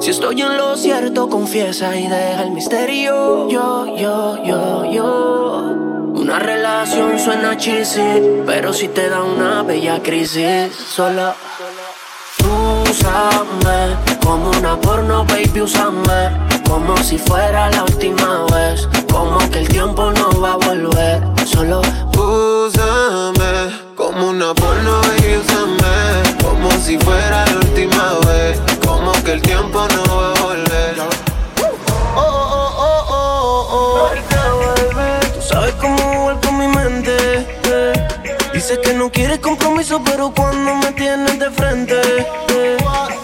Si 0.00 0.10
estoy 0.10 0.42
en 0.42 0.56
lo 0.56 0.76
cierto, 0.76 1.28
confiesa 1.28 1.96
y 1.96 2.02
deja 2.02 2.42
el 2.42 2.50
misterio. 2.50 3.48
Yo, 3.48 3.96
yo, 3.96 4.44
yo, 4.44 4.92
yo. 4.92 5.87
Una 6.28 6.40
relación 6.40 7.18
suena 7.18 7.56
cheesy, 7.56 8.42
pero 8.44 8.70
si 8.74 8.88
te 8.88 9.08
da 9.08 9.22
una 9.22 9.62
bella 9.62 10.02
crisis, 10.02 10.74
solo 10.76 11.32
úsame 12.44 13.96
como 14.22 14.50
una 14.50 14.78
porno, 14.78 15.24
baby, 15.24 15.62
úsame 15.62 16.36
como 16.68 16.98
si 16.98 17.16
fuera 17.16 17.70
la 17.70 17.84
última 17.84 18.44
vez, 18.52 18.86
como 19.10 19.38
que 19.50 19.60
el 19.60 19.68
tiempo 19.68 20.10
no 20.10 20.38
va 20.38 20.52
a 20.52 20.56
volver, 20.56 21.22
solo 21.46 21.80
Úsame 22.12 23.72
como 23.96 24.28
una 24.28 24.52
porno 24.52 25.00
y 25.26 25.34
úsame 25.34 26.36
como 26.44 26.70
si 26.72 26.98
fuera 26.98 27.46
la 27.46 27.56
última 27.56 28.18
vez, 28.26 28.60
como 28.86 29.12
que 29.24 29.32
el 29.32 29.40
tiempo 29.40 29.80
no 29.96 30.16
va 30.18 30.34
a 30.34 30.42
volver. 30.42 30.94
Oh, 31.62 32.20
oh, 32.20 32.47
Dices 38.68 38.84
que 38.84 38.92
no 38.92 39.10
quieres 39.10 39.38
compromiso, 39.38 39.98
pero 40.04 40.30
cuando 40.30 40.74
me 40.74 40.92
tienes 40.92 41.38
de 41.38 41.50
frente. 41.50 41.98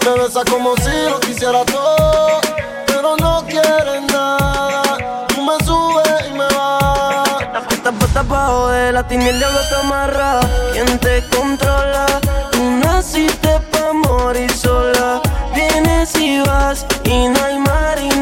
Me 0.03 0.23
besas 0.23 0.43
como 0.49 0.75
si 0.77 0.89
lo 1.07 1.19
quisiera 1.19 1.63
todo, 1.65 2.41
pero 2.87 3.15
no 3.17 3.45
quieres 3.45 4.01
nada. 4.11 4.97
Tú 5.27 5.43
me 5.43 5.63
subes 5.63 6.27
y 6.27 6.33
me 6.33 6.47
vas. 6.47 7.69
Esta 7.69 7.91
pata 7.91 8.23
pa' 8.23 8.47
joder, 8.47 8.95
la 8.95 9.07
tiene 9.07 9.29
el 9.29 9.37
diablo 9.37 9.59
te 9.69 9.75
amarra. 9.75 10.39
¿Quién 10.73 10.97
te 10.97 11.23
controla? 11.29 12.07
Tú 12.51 12.63
naciste 12.83 13.59
pa' 13.71 13.93
morir 13.93 14.51
sola. 14.51 15.21
Vienes 15.53 16.15
y 16.15 16.39
vas 16.39 16.87
y 17.03 17.27
no 17.27 17.43
hay 17.43 17.59
marinero 17.59 18.14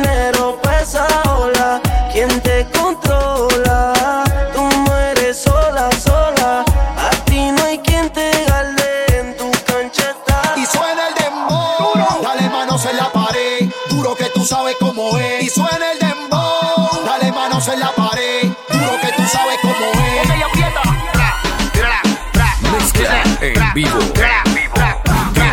vivo. 23.73 23.99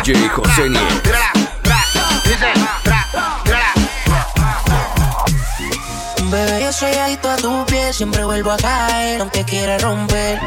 DJ 0.03 0.29
José. 0.29 0.69
Bebé, 6.29 6.63
yo 6.63 6.71
soy 6.71 6.93
adicto 6.93 7.29
a 7.29 7.35
tu 7.35 7.65
piel, 7.65 7.93
siempre 7.93 8.23
vuelvo 8.23 8.51
a 8.51 8.57
caer, 8.57 9.19
aunque 9.21 9.43
quiera 9.43 9.77
romper. 9.79 10.39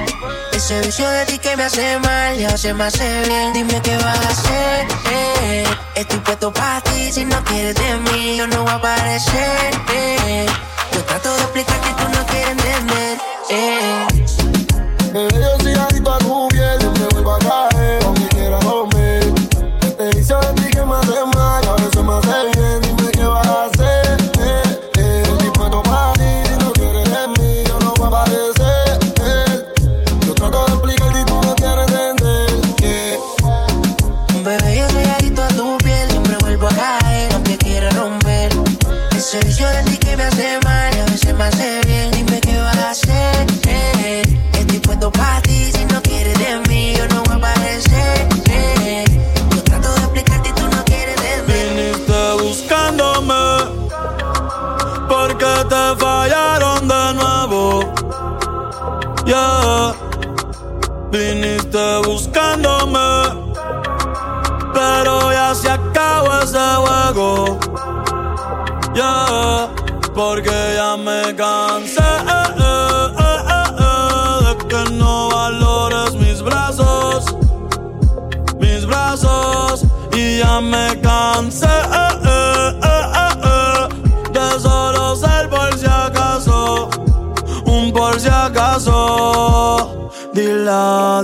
Ese 0.53 0.81
vicio 0.81 1.07
de 1.09 1.27
ti 1.27 1.39
que 1.39 1.57
me 1.57 1.65
hace 1.65 1.99
mal, 1.99 2.39
ya 2.39 2.57
se 2.57 2.73
me 2.73 2.85
hace 2.85 3.23
bien. 3.29 3.53
Dime 3.53 3.81
qué 3.83 3.97
vas 3.99 4.19
a 4.19 4.29
hacer. 4.31 4.87
eh. 5.13 5.65
Estoy 5.97 6.19
puesto 6.21 6.53
para 6.53 6.81
ti, 6.83 7.13
si 7.13 7.25
no 7.27 7.43
quieres 7.45 7.75
de 7.75 7.95
mí, 7.97 8.37
yo 8.37 8.47
no 8.47 8.63
voy 8.63 8.71
a 8.71 8.75
aparecer. 8.77 9.71
eh. 9.93 10.47
Yo 10.93 11.03
trato 11.05 11.35
de 11.37 11.43
explicar 11.43 11.81
que 11.81 11.91
tú 11.91 12.09
no 12.09 12.27
quieres 12.27 12.49
entender. 12.51 13.19
eh. 13.51 13.94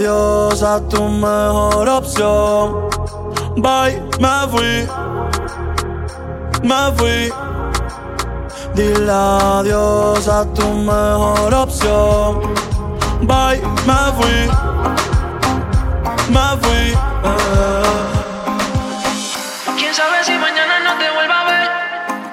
Adiós 0.01 0.63
a 0.63 0.81
tu 0.89 1.03
mejor 1.09 1.87
opción. 1.89 2.89
Bye, 3.57 4.01
me 4.19 4.49
fui, 4.51 4.89
me 6.63 6.93
fui. 6.97 7.31
Dile 8.75 9.13
adiós 9.13 10.27
a 10.27 10.47
tu 10.55 10.67
mejor 10.73 11.53
opción. 11.53 12.41
Bye, 13.29 13.61
me 13.87 14.13
fui, 14.17 14.49
me 16.33 16.47
fui. 16.63 16.97
eh. 17.25 17.83
¿Quién 19.77 19.95
sabe 19.95 20.25
si 20.25 20.33
mañana 20.33 20.79
no 20.81 20.97
te 20.99 21.11
vuelva 21.11 21.41
a 21.41 21.45
ver? 21.45 21.69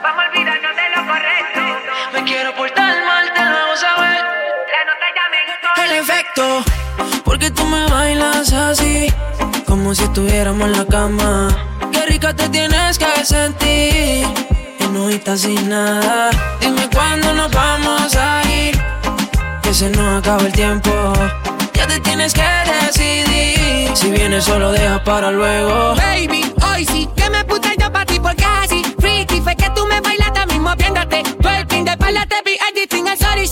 Vamos 0.02 0.24
a 0.24 0.28
olvidarnos 0.30 0.74
de 0.74 0.90
lo 0.96 1.06
correcto. 1.06 1.62
Me 2.14 2.24
quiero 2.24 2.56
portar 2.56 2.96
mal, 3.06 3.34
te 3.34 3.44
lo 3.44 3.58
hago 3.58 3.76
saber. 3.76 4.24
La 4.24 4.82
nota 4.88 5.08
ya 5.18 5.26
me 5.34 5.40
gustó. 5.50 5.68
El 5.84 5.92
efecto, 5.92 6.64
así, 8.38 9.08
como 9.66 9.96
si 9.96 10.04
estuviéramos 10.04 10.70
en 10.70 10.78
la 10.78 10.86
cama. 10.86 11.48
Qué 11.92 12.06
rica 12.06 12.36
te 12.36 12.48
tienes 12.50 13.00
que 13.00 13.26
sentir, 13.26 14.28
y 14.80 14.84
no 14.94 15.10
estás 15.10 15.42
sin 15.42 15.68
nada. 15.68 16.30
Dime 16.62 16.88
cuándo 16.94 17.34
nos 17.34 17.52
vamos 17.52 18.16
a 18.16 18.44
ir, 18.48 18.80
que 19.64 19.74
se 19.74 19.90
nos 19.90 20.20
acaba 20.20 20.44
el 20.44 20.52
tiempo. 20.54 20.92
Ya 21.74 21.88
te 21.88 22.00
tienes 22.00 22.34
que 22.34 22.44
decidir, 22.86 23.90
si 23.96 24.12
vienes 24.12 24.44
solo 24.46 24.72
deja 24.72 25.04
para 25.04 25.32
luego. 25.32 25.96
Baby, 25.96 26.54
hoy 26.72 26.86
sí 26.86 27.10
que 27.16 27.30
me 27.32 27.44
puse 27.44 27.76
yo 27.80 27.92
pa' 27.92 28.06
ti 28.06 28.20
porque 28.20 28.46
así 28.46 28.84
Freaky, 29.00 29.42
fue 29.42 29.56
que 29.56 29.70
tú 29.72 29.86
me 29.88 30.00
bailaste 30.00 30.46
mismo 30.48 30.76
viéndote 30.76 31.24
Twerking 31.42 31.86
de 31.86 31.92
espalda 31.92 32.26
te 32.28 32.36
vi 32.46 32.58
editing 32.72 33.08
el 33.08 33.18
sorry 33.18 33.48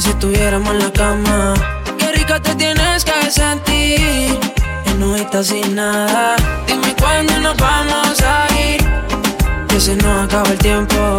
si 0.00 0.10
estuviéramos 0.10 0.70
en 0.74 0.78
la 0.78 0.92
cama. 0.92 1.54
Qué 1.98 2.12
rica 2.12 2.40
te 2.40 2.54
tienes 2.54 3.04
que 3.04 3.30
sentir, 3.30 4.38
no 4.98 5.14
estás 5.14 5.48
sin 5.48 5.74
nada. 5.74 6.36
Dime 6.66 6.94
cuándo 6.98 7.38
nos 7.40 7.56
vamos 7.56 8.20
a 8.22 8.46
ir, 8.58 8.80
que 9.68 9.80
se 9.80 9.96
nos 9.96 10.24
acaba 10.24 10.48
el 10.48 10.58
tiempo. 10.58 11.18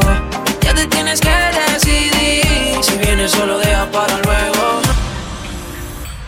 Ya 0.61 0.73
te 0.73 0.87
tienes 0.87 1.19
que 1.21 1.29
decidir, 1.29 2.83
si 2.83 2.97
vienes 2.97 3.31
solo 3.31 3.59
deja 3.59 3.85
para 3.91 4.17
luego. 4.17 4.81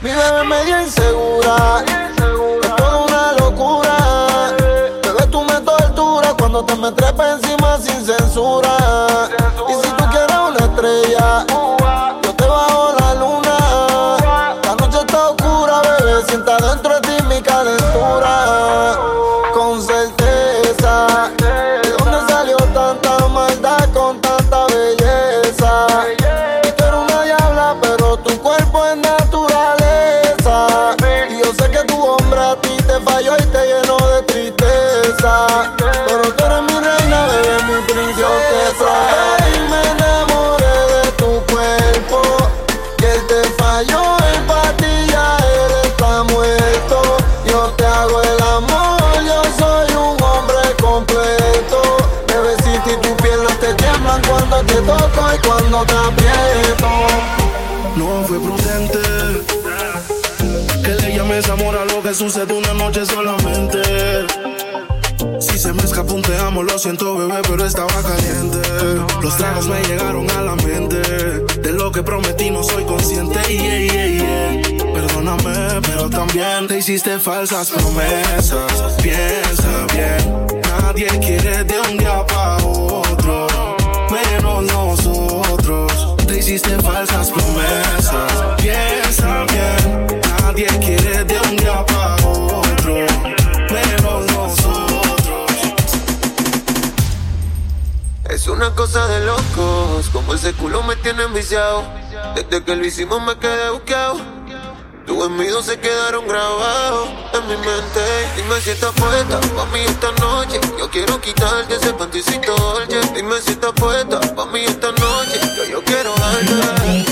Mi 0.01 0.09
bebé 0.09 0.43
medio 0.43 0.81
insegura, 0.81 1.83
es 1.87 2.15
toda 2.15 2.97
una 3.05 3.31
locura. 3.39 3.97
Bebé, 5.01 5.27
tú 5.31 5.43
me 5.43 5.59
torturas 5.61 6.33
cuando 6.37 6.63
te 6.65 6.75
me 6.75 6.91
trepas 6.91 7.41
encima 7.41 7.79
sin 7.79 8.05
censura. 8.05 8.77
Cuando 55.83 55.85
te 55.85 55.93
aprieto. 55.93 56.89
No 57.95 58.23
fue 58.27 58.39
prudente 58.39 58.99
que 60.83 60.89
le 61.01 61.15
llames 61.15 61.49
amor 61.49 61.77
a 61.77 61.85
lo 61.85 62.01
que 62.01 62.13
sucede 62.13 62.53
una 62.53 62.73
noche 62.73 63.05
solamente. 63.05 63.81
Si 65.39 65.57
se 65.57 65.73
me 65.73 65.83
escapó 65.83 66.13
un 66.13 66.21
te 66.21 66.35
amo, 66.37 66.63
lo 66.63 66.77
siento, 66.77 67.15
bebé, 67.17 67.41
pero 67.47 67.65
estaba 67.65 67.93
caliente. 68.01 68.59
Los 69.21 69.37
tragos 69.37 69.67
me 69.67 69.81
llegaron 69.83 70.29
a 70.31 70.41
la 70.41 70.55
mente. 70.55 70.97
De 70.97 71.71
lo 71.71 71.91
que 71.91 72.03
prometí 72.03 72.49
no 72.49 72.63
soy 72.63 72.83
consciente. 72.83 73.39
Perdóname, 74.93 75.81
pero 75.83 76.09
también 76.09 76.67
te 76.67 76.79
hiciste 76.79 77.19
falsas 77.19 77.69
promesas. 77.69 78.93
Piensa 79.01 79.85
bien, 79.93 80.47
nadie 80.63 81.07
quiere 81.19 81.63
de 81.63 81.79
un 81.79 81.97
día 81.97 82.25
para 82.25 82.57
otro. 82.57 83.47
Menos 84.09 84.63
nosotros. 84.63 84.92
Te 86.27 86.37
hiciste 86.39 86.77
falsas 86.81 87.29
promesas. 87.31 88.31
Piensa 88.57 89.45
bien, 89.45 90.21
nadie 90.39 90.67
quiere 90.79 91.23
de 91.23 91.39
un 91.39 91.55
día 91.57 91.85
para 91.85 92.15
otro. 92.27 92.95
Menos 93.69 94.25
nosotros. 94.31 95.51
Es 98.29 98.47
una 98.47 98.73
cosa 98.73 99.07
de 99.07 99.25
locos, 99.25 100.09
como 100.11 100.33
ese 100.33 100.53
culo 100.53 100.83
me 100.83 100.95
tiene 100.97 101.23
enviciado. 101.23 101.83
Desde 102.35 102.63
que 102.63 102.75
lo 102.75 102.85
hicimos 102.85 103.21
me 103.21 103.37
quedé 103.37 103.69
buqueado. 105.03 105.05
Tus 105.05 105.23
gemidos 105.23 105.65
se 105.65 105.79
quedaron 105.79 106.27
grabados 106.27 107.09
en 107.33 107.47
mi 107.47 107.55
mente. 107.57 108.01
Dime 108.35 108.61
si 108.61 108.71
estás 108.71 108.91
puesta 108.93 109.39
pa' 109.55 109.65
mí 109.65 109.79
esta 109.79 110.11
noche. 110.13 110.59
Yo 110.77 110.89
quiero 110.89 111.19
quitarte 111.21 111.75
ese 111.75 111.93
panticito 111.93 112.55
dolce. 112.55 112.99
Dime 113.13 113.41
si 113.41 113.51
estás 113.51 113.73
puesta 113.73 114.19
pa' 114.19 114.45
mí 114.47 114.63
esta 114.65 114.91
noche. 114.91 115.39
Yo, 115.57 115.63
yo 115.65 115.83
quiero 115.83 116.13
darte. 116.15 117.05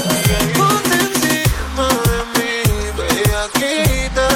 Ponte 0.58 0.96
encima 0.96 1.88
de 2.10 2.20
mí, 2.36 2.54
bellaquita. 2.98 4.28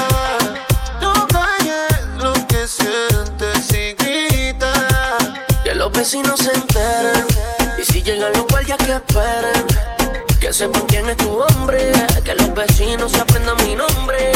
No 1.00 1.26
calles 1.28 2.22
lo 2.22 2.32
que 2.46 2.66
sientes 2.66 3.72
y 3.72 3.94
grita. 3.94 4.72
Que 5.64 5.74
los 5.74 5.90
vecinos 5.92 6.38
se 6.38 6.52
enteren, 6.52 7.26
y 7.78 7.84
si 7.84 8.02
llegan 8.02 8.32
los 8.32 8.46
guardias 8.46 8.78
que 8.78 8.92
esperen. 8.92 9.66
Que 10.40 10.52
sepan 10.52 10.82
quién 10.86 11.08
es 11.08 11.16
tu 11.16 11.40
hombre, 11.40 11.90
vecinos 12.56 13.12
se 13.12 13.20
aprendan 13.20 13.56
mi 13.66 13.74
nombre. 13.76 14.32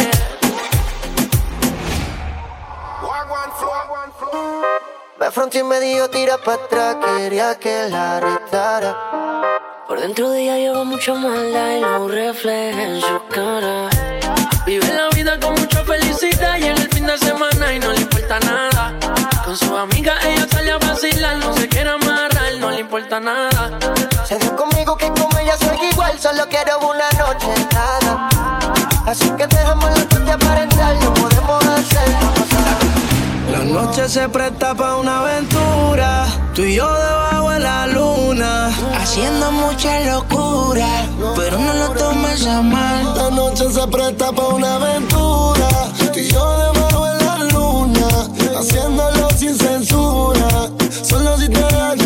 Me 5.19 5.31
fronteó 5.31 5.61
y 5.61 5.65
me 5.65 5.81
dijo 5.81 6.09
tira 6.11 6.37
pa' 6.39 6.55
atrás, 6.55 6.97
quería 7.03 7.59
que 7.59 7.89
la 7.89 8.21
retara. 8.21 8.97
Por 9.89 10.01
dentro 10.01 10.31
de 10.31 10.43
ella 10.43 10.57
lleva 10.57 10.85
mucha 10.85 11.15
maldad 11.15 11.77
y 11.77 11.81
lo 11.81 12.09
refleja 12.09 12.83
en 12.83 13.01
su 13.01 13.21
cara. 13.29 13.89
Vive 14.67 14.87
la 14.93 15.09
vida 15.15 15.41
con 15.41 15.55
mucha 15.55 15.83
felicidad 15.85 16.59
y 16.59 16.65
en 16.67 16.77
el 16.77 16.89
fin 16.91 17.07
de 17.07 17.17
semana 17.19 17.73
y 17.73 17.79
no 17.79 17.91
le 17.91 18.01
importa 18.01 18.39
nada. 18.41 18.95
Con 19.45 19.57
su 19.57 19.77
amiga 19.77 20.15
ella 20.27 20.47
sale 20.51 20.73
a 20.73 20.79
vacilar, 20.79 21.39
no 21.39 21.55
se 21.55 21.69
quiere 21.69 21.91
amarrar, 21.91 22.55
no 22.59 22.71
le 22.71 22.81
importa 22.81 23.19
nada. 23.19 23.79
Se 24.27 24.39
dio 24.39 24.55
conmigo 24.55 24.97
que 24.97 25.09
con 25.09 25.39
ella 25.39 25.57
soy 25.57 25.79
igual, 25.91 26.19
solo 26.21 26.47
quiero 26.49 26.79
una 26.81 27.11
noche. 27.13 27.70
Así 29.11 29.29
que 29.31 29.45
dejamos 29.45 29.91
la 29.91 30.09
parte 30.09 30.31
aparentar, 30.31 30.95
no 31.03 31.13
podemos 31.15 31.65
hacerlo. 31.67 32.29
La 33.51 33.65
noche 33.65 34.09
se 34.09 34.29
presta 34.29 34.73
pa' 34.73 34.99
una 34.99 35.19
aventura. 35.19 36.27
Tú 36.55 36.63
y 36.63 36.77
yo 36.77 36.87
debajo 36.87 37.51
de 37.51 37.59
la 37.59 37.87
luna, 37.89 38.71
haciendo 38.97 39.51
mucha 39.51 39.99
locura, 40.13 40.87
pero 41.35 41.59
no 41.59 41.75
lo 41.75 41.89
tomes 41.91 42.47
a 42.47 42.63
mal. 42.63 43.17
La 43.17 43.31
noche 43.31 43.69
se 43.69 43.85
presta 43.89 44.31
para 44.31 44.49
una 44.49 44.77
aventura. 44.77 45.69
Tú 46.13 46.19
y 46.21 46.29
yo 46.29 46.73
debajo 46.73 47.07
de 47.07 47.25
la 47.25 47.45
luna, 47.53 48.09
haciéndolo 48.61 49.29
sin 49.37 49.59
censura. 49.59 50.71
Solo 51.03 51.37
si 51.37 51.49
te 51.49 51.59
dejas 51.59 52.00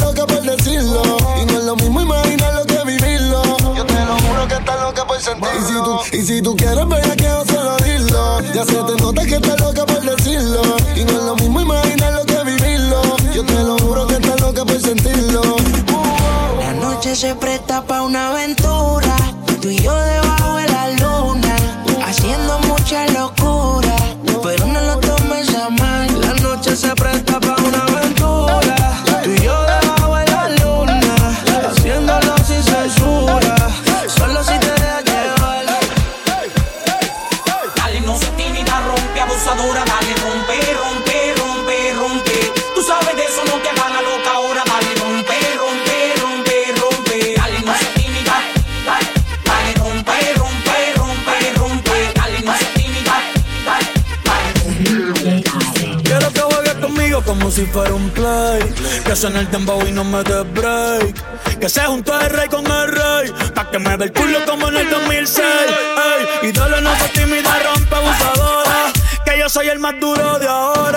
loca 0.00 0.26
por 0.26 0.42
decirlo. 0.42 1.02
Y 1.40 1.46
no 1.46 1.58
es 1.58 1.64
lo 1.64 1.76
mismo 1.76 2.00
imaginarlo 2.00 2.64
que 2.64 2.84
vivirlo. 2.84 3.42
Yo 3.74 3.84
te 3.86 4.04
lo 4.04 4.16
juro 4.18 4.48
que 4.48 4.54
estás 4.54 4.80
loca 4.80 5.06
por 5.06 5.20
sentirlo. 5.20 5.58
Y 5.58 5.64
si 5.64 5.74
tú, 5.74 6.16
y 6.16 6.22
si 6.22 6.42
tú 6.42 6.56
quieres 6.56 6.88
ver 6.88 7.16
que 7.16 7.28
solo 7.52 7.76
dilo. 7.78 8.40
Ya 8.54 8.64
se 8.64 8.74
te 8.74 9.02
nota 9.02 9.24
que 9.24 9.36
estás 9.36 9.60
loca 9.60 9.86
por 9.86 10.00
decirlo. 10.00 10.62
Y 10.96 11.04
no 11.04 11.10
es 11.10 11.24
lo 11.24 11.36
mismo 11.36 11.60
imaginarlo 11.60 12.24
que 12.24 12.44
vivirlo. 12.44 13.16
Yo 13.34 13.44
te 13.44 13.62
lo 13.62 13.78
juro 13.78 14.06
que 14.06 14.14
estás 14.14 14.40
loca 14.40 14.64
por 14.64 14.80
sentirlo. 14.80 15.42
La 16.58 16.72
noche 16.74 17.14
se 17.14 17.34
presta 17.34 17.82
para 17.82 18.02
una 18.02 18.30
aventura. 18.30 19.09
Suene 59.20 59.40
el 59.40 59.50
dembow 59.50 59.86
y 59.86 59.92
no 59.92 60.02
me 60.02 60.22
des 60.22 60.50
break. 60.54 61.58
Que 61.60 61.68
se 61.68 61.82
junto 61.82 62.18
el 62.18 62.30
rey 62.30 62.48
con 62.48 62.64
el 62.64 62.88
rey. 62.88 63.30
Pa' 63.54 63.70
que 63.70 63.78
me 63.78 63.94
dé 63.98 64.04
el 64.04 64.12
culo 64.14 64.38
como 64.46 64.68
en 64.68 64.78
el 64.78 64.88
2006. 64.88 65.44
Ey, 65.44 66.48
y 66.48 66.52
dale 66.52 66.80
no 66.80 66.96
seas 66.96 67.12
tímida, 67.12 67.50
rompe 67.66 67.96
abusadora. 67.96 68.92
Que 69.26 69.38
yo 69.38 69.50
soy 69.50 69.68
el 69.68 69.78
más 69.78 70.00
duro 70.00 70.38
de 70.38 70.48
ahora. 70.48 70.89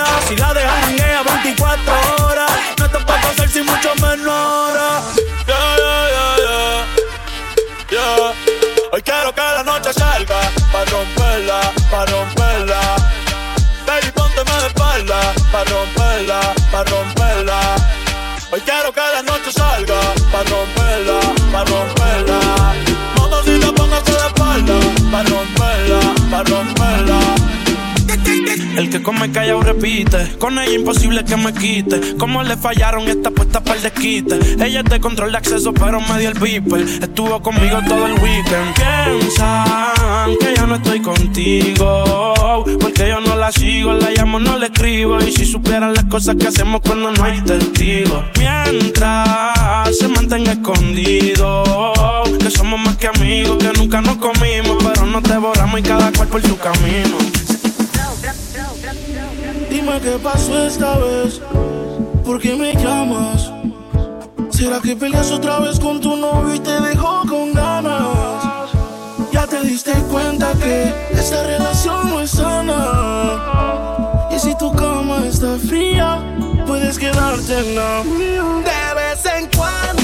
Romperla, 21.64 21.94
pa' 21.96 22.03
El 29.04 29.08
que 29.08 29.16
come 29.20 29.32
callado 29.34 29.62
repite, 29.62 30.38
con 30.40 30.58
ella 30.58 30.76
imposible 30.76 31.26
que 31.26 31.36
me 31.36 31.54
quite. 31.54 32.16
Como 32.16 32.42
le 32.42 32.56
fallaron 32.56 33.06
esta 33.10 33.32
puesta 33.32 33.60
para 33.60 33.76
el 33.76 33.84
desquite. 33.84 34.40
Ella 34.64 34.80
es 34.80 34.86
de 34.86 35.00
control 35.02 35.34
de 35.34 35.40
acceso, 35.40 35.74
pero 35.74 36.00
me 36.00 36.20
dio 36.20 36.30
el 36.30 36.40
viper. 36.40 36.80
Estuvo 37.02 37.42
conmigo 37.42 37.80
todo 37.86 38.06
el 38.06 38.14
weekend. 38.14 38.74
Piensan 38.76 40.38
que 40.40 40.56
yo 40.56 40.68
no 40.68 40.76
estoy 40.76 41.02
contigo, 41.02 42.64
porque 42.80 43.10
yo 43.10 43.20
no 43.20 43.36
la 43.36 43.52
sigo, 43.52 43.92
la 43.92 44.10
llamo, 44.12 44.40
no 44.40 44.58
le 44.58 44.68
escribo. 44.68 45.20
Y 45.20 45.34
si 45.34 45.46
supieran 45.46 45.94
las 45.94 46.06
cosas 46.06 46.38
que 46.38 46.48
hacemos 46.48 46.80
cuando 46.80 47.12
no 47.12 47.24
hay 47.26 47.42
testigos. 47.42 48.24
Mientras 48.40 49.98
se 49.98 50.08
mantenga 50.08 50.54
escondido, 50.54 51.84
que 52.40 52.50
somos 52.50 52.80
más 52.80 52.96
que 52.96 53.08
amigos, 53.08 53.58
que 53.58 53.78
nunca 53.78 54.00
nos 54.00 54.16
comimos, 54.16 54.78
pero 54.82 55.06
nos 55.06 55.24
devoramos 55.24 55.78
y 55.78 55.84
cada 55.84 56.10
cual 56.14 56.30
por 56.30 56.42
su 56.42 56.58
camino. 56.58 57.18
Dime 59.74 60.00
qué 60.02 60.20
pasó 60.20 60.68
esta 60.68 61.00
vez, 61.00 61.42
¿por 62.24 62.40
qué 62.40 62.56
me 62.56 62.76
llamas? 62.76 63.52
¿Será 64.52 64.80
que 64.80 64.96
peleas 64.96 65.32
otra 65.32 65.58
vez 65.62 65.80
con 65.80 66.00
tu 66.00 66.16
novio 66.16 66.54
y 66.54 66.60
te 66.60 66.80
dejó 66.80 67.24
con 67.28 67.54
ganas? 67.54 68.70
Ya 69.32 69.48
te 69.48 69.62
diste 69.62 69.94
cuenta 70.12 70.54
que 70.62 70.94
esta 71.12 71.44
relación 71.48 72.08
no 72.08 72.20
es 72.20 72.30
sana. 72.30 74.28
Y 74.30 74.38
si 74.38 74.56
tu 74.60 74.72
cama 74.74 75.26
está 75.26 75.58
fría, 75.58 76.22
puedes 76.68 77.00
quedarte 77.00 77.58
en 77.58 77.76
la 77.76 78.04
mía. 78.04 78.44
De 78.44 78.94
vez 78.94 79.26
en 79.26 79.50
cuando 79.58 80.03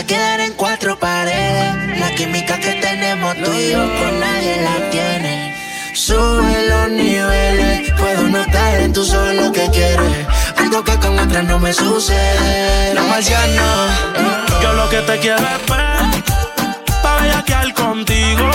se 0.00 0.06
quedará 0.06 0.46
en 0.46 0.54
cuatro 0.54 0.98
paredes. 0.98 1.98
La 1.98 2.10
química 2.14 2.58
que 2.58 2.72
tenemos 2.74 3.34
tú 3.42 3.52
y 3.52 3.72
yo 3.72 3.78
con 3.78 4.20
nadie 4.20 4.56
la 4.62 4.90
tiene. 4.90 5.54
Sube 5.94 6.68
los 6.68 6.90
niveles, 6.90 7.92
puedo 7.98 8.22
notar 8.28 8.80
en 8.80 8.92
tus 8.94 9.12
ojos 9.12 9.34
lo 9.34 9.52
que 9.52 9.68
quieres. 9.70 10.26
Algo 10.56 10.82
que 10.84 10.96
con 10.96 11.18
otras 11.18 11.44
no 11.44 11.58
me 11.58 11.72
sucede. 11.74 12.94
La 12.94 13.02
marciano. 13.02 13.68
Yo 14.62 14.72
lo 14.72 14.88
que 14.88 15.00
te 15.08 15.18
quiero 15.18 15.46
es 15.56 15.68
ver, 15.68 16.24
pa' 17.02 17.16
bellaquear 17.20 17.74
contigo, 17.74 18.50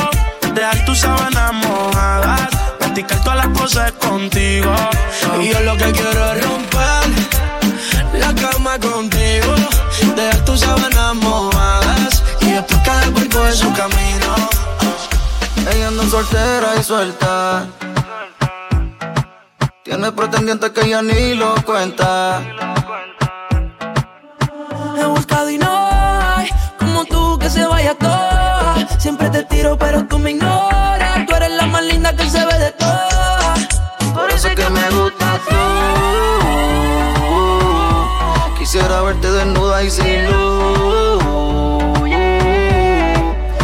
dejar 0.54 0.86
tus 0.86 1.00
sábanas 1.00 1.54
mojadas, 1.54 2.50
practicar 2.80 3.24
todas 3.24 3.46
las 3.46 3.60
cosas 3.60 3.92
contigo. 3.94 4.74
Y 5.42 5.50
yo 5.50 5.60
lo 5.60 5.78
que 5.78 5.92
quiero 5.92 6.34
es 6.34 6.44
romper 6.44 7.35
la 8.20 8.34
cama 8.34 8.80
contigo, 8.80 9.56
dejar 10.16 10.46
tus 10.46 10.60
sábanas 10.60 11.16
mojadas 11.16 12.24
y 12.42 12.52
después 12.52 12.82
cada 12.84 13.12
cual 13.12 13.30
coge 13.30 13.52
su 13.54 13.74
camino. 13.74 14.36
Ella 15.72 15.88
anda 15.88 16.06
soltera 16.10 16.76
y 16.80 16.84
suelta. 16.84 17.66
Tiene 19.84 20.12
pretendientes 20.12 20.70
que 20.72 20.82
ella 20.82 21.02
ni 21.02 21.36
lo 21.36 21.56
cuenta. 21.64 22.42
He 24.98 25.06
buscado 25.06 25.50
y 25.50 25.58
no 25.58 25.90
hay 25.92 26.50
como 26.80 27.06
tú 27.06 27.38
que 27.40 27.50
se 27.50 27.66
vaya 27.66 27.96
toda. 27.96 28.76
Siempre 29.00 29.30
te 29.30 29.44
tiro, 29.44 29.78
pero 29.78 30.06
tú 30.06 30.18
me 30.20 30.32
ignoras. 30.32 30.85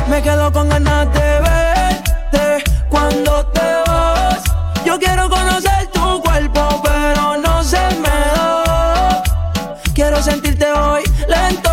Me 0.10 0.22
quedo 0.22 0.52
con 0.52 0.68
ganas 0.68 1.08
de 1.14 1.40
verte 1.40 2.64
cuando 2.90 3.46
te 3.46 3.62
vas. 3.88 4.44
Yo 4.84 5.00
quiero 5.00 5.30
conocer 5.30 5.88
tu 5.94 6.22
cuerpo, 6.22 6.82
pero 6.84 7.38
no 7.38 7.64
se 7.64 7.80
me 8.04 8.10
da. 8.10 9.24
Quiero 9.96 10.22
sentirte 10.22 10.70
hoy 10.74 11.04
lento. 11.30 11.72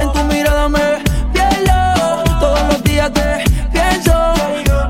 En 0.00 0.12
tu 0.12 0.22
mirada 0.24 0.68
me 0.68 1.02
pierdo. 1.32 2.24
Todos 2.40 2.62
los 2.68 2.82
días 2.84 3.10
te 3.14 3.42
pienso. 3.72 4.12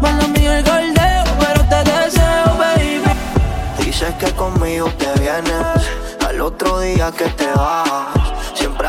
Más 0.01 0.15
lo 0.21 0.27
mío 0.27 0.55
el 0.55 0.65
gordeo, 0.65 1.25
pero 1.39 1.63
te 1.71 1.85
deseo, 1.89 2.57
baby. 2.59 3.01
Dices 3.79 4.13
que 4.17 4.33
conmigo 4.33 4.91
te 4.99 5.21
vienes, 5.21 5.89
al 6.27 6.41
otro 6.41 6.81
día 6.81 7.13
que 7.13 7.27
te 7.27 7.47
vas. 7.53 7.92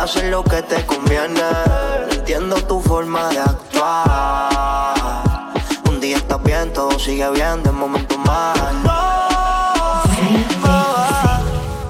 Haces 0.03 0.25
lo 0.25 0.43
que 0.43 0.61
te 0.63 0.85
conviene. 0.85 1.39
Entiendo 2.11 2.57
tu 2.67 2.81
forma 2.81 3.29
de 3.29 3.39
actuar. 3.39 4.93
Un 5.87 6.01
día 6.01 6.17
estás 6.17 6.43
bien, 6.43 6.73
todo 6.73 6.99
sigue 6.99 7.29
bien, 7.31 7.63
de 7.63 7.71
momento 7.71 8.17
mal. 8.17 8.53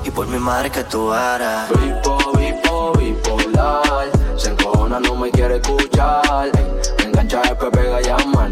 Y 0.04 0.12
por 0.12 0.28
mi 0.28 0.38
madre 0.38 0.70
que 0.70 0.84
tú 0.84 1.12
eres. 1.12 1.68
Bipo, 1.70 2.20
bipo, 2.38 2.94
bipolar. 3.00 4.12
Se 4.38 4.50
encojona, 4.52 5.00
no 5.00 5.16
me 5.16 5.32
quiere 5.32 5.56
escuchar. 5.56 6.52
Me 7.00 7.06
engancha 7.06 7.42
después 7.42 7.72
pega. 7.72 8.00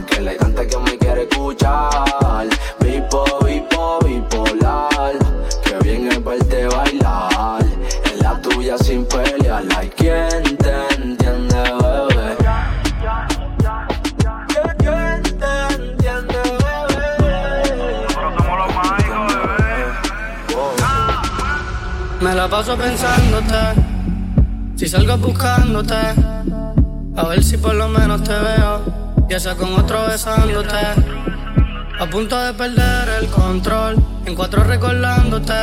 Que 0.08 0.21
le 0.21 0.38
canta 0.38 0.65
que 0.65 0.78
me 0.78 0.97
quiere 0.97 1.28
escuchar. 1.30 2.47
Salgo 24.91 25.17
buscándote, 25.19 25.95
a 27.15 27.27
ver 27.30 27.41
si 27.41 27.56
por 27.56 27.73
lo 27.75 27.88
menos 27.88 28.25
te 28.25 28.34
veo, 28.34 29.25
ya 29.30 29.39
sea 29.39 29.56
con 29.56 29.73
otro 29.73 30.06
besándote. 30.06 30.75
A 31.97 32.06
punto 32.10 32.38
de 32.38 32.51
perder 32.54 33.08
el 33.21 33.27
control, 33.27 33.95
en 34.25 34.36
cuatro 34.36 34.65
recordándote. 34.65 35.54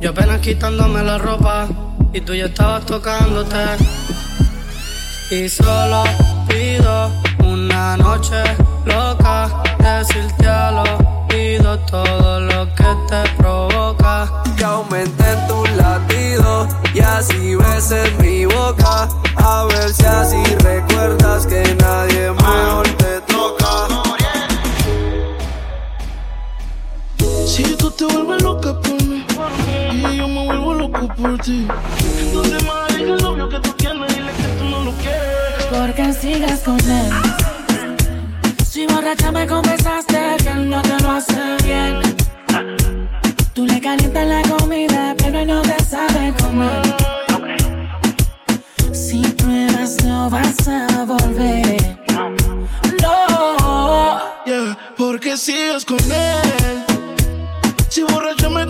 Yo 0.00 0.10
apenas 0.10 0.38
quitándome 0.42 1.02
la 1.02 1.18
ropa 1.18 1.66
y 2.12 2.20
tú 2.20 2.34
ya 2.34 2.44
estabas 2.44 2.86
tocándote. 2.86 3.64
Y 5.32 5.48
solo 5.48 6.04
pido 6.46 7.10
una 7.42 7.96
noche 7.96 8.44
loca, 8.84 9.50
decirte 9.80 10.46
al 10.46 10.84
oído 11.32 11.80
todo 11.80 12.38
lo 12.38 12.72
que 12.76 12.90
te 13.08 13.28
provoca. 13.36 14.30
que 14.56 14.64
aumenten 14.64 15.23
así 17.04 17.54
beses 17.54 18.18
mi 18.18 18.46
boca. 18.46 19.08
A 19.36 19.64
ver 19.64 19.92
si 19.92 20.04
así 20.04 20.42
recuerdas 20.60 21.46
que 21.46 21.62
nadie 21.80 22.32
mejor 22.32 22.88
te 22.96 23.20
toca. 23.32 23.88
Si 27.46 27.62
tú 27.76 27.90
te 27.90 28.04
vuelves 28.06 28.42
loca 28.42 28.80
por 28.80 29.02
mí 29.04 29.24
y 29.92 30.16
yo 30.16 30.28
me 30.28 30.46
vuelvo 30.46 30.74
loco 30.74 31.08
por 31.14 31.38
ti. 31.38 31.68
Entonces 32.20 32.64
más 32.64 32.90
el 32.94 33.16
novio 33.22 33.48
que 33.48 33.60
tú 33.60 33.70
tienes, 33.72 34.14
dile 34.14 34.32
que 34.32 34.48
tú 34.58 34.64
no 34.64 34.84
lo 34.84 34.92
quieres. 34.92 35.66
Porque 35.70 36.12
sigas 36.12 36.60
con 36.60 36.80
él. 36.80 37.10
Si 38.66 38.86
borracha 38.86 39.30
me 39.30 39.46
confesaste 39.46 40.36
que 40.42 40.48
él 40.48 40.68
no 40.68 40.82
te 40.82 41.00
lo 41.00 41.10
hace 41.12 41.56
bien. 41.62 42.00
Tú 43.54 43.64
le 43.66 43.80
calientas 43.80 44.26
la 44.26 44.42
comida, 44.42 45.14
pero 45.16 45.44
no 45.44 45.62
te 45.62 45.84
sabe 45.84 46.34
comer. 46.42 46.82
Si 48.92 49.22
pruebas, 49.22 50.02
no 50.04 50.28
vas 50.28 50.66
a 50.66 51.04
volver. 51.04 52.00
No. 53.00 54.20
Yeah, 54.44 54.76
porque 54.96 55.36
sigues 55.36 55.84
con 55.84 56.00
él. 56.00 56.84
Si 57.88 58.02
borracha 58.02 58.48
me 58.48 58.66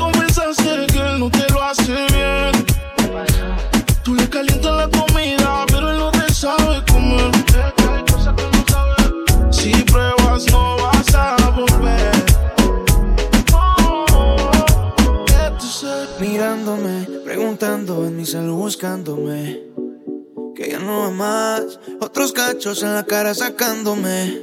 Que 20.55 20.69
ya 20.69 20.79
no 20.79 21.01
va 21.01 21.11
más, 21.11 21.81
otros 22.03 22.33
cachos 22.33 22.83
en 22.83 22.93
la 22.93 23.05
cara 23.05 23.35
sacándome. 23.35 24.43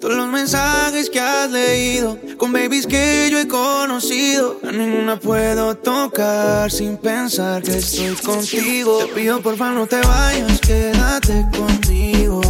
Todos 0.00 0.16
los 0.16 0.26
mensajes 0.26 1.10
que 1.10 1.20
has 1.20 1.50
leído, 1.50 2.16
con 2.38 2.50
babies 2.50 2.86
que 2.86 3.28
yo 3.30 3.38
he 3.38 3.46
conocido. 3.46 4.58
A 4.66 4.72
ninguna 4.72 5.20
puedo 5.20 5.76
tocar 5.76 6.70
sin 6.70 6.96
pensar 6.96 7.62
que 7.62 7.76
estoy 7.76 8.14
contigo. 8.24 9.00
Te 9.00 9.08
pido 9.08 9.42
por 9.42 9.58
favor 9.58 9.74
no 9.74 9.86
te 9.86 10.00
vayas, 10.00 10.58
quédate 10.60 11.44
conmigo. 11.54 12.40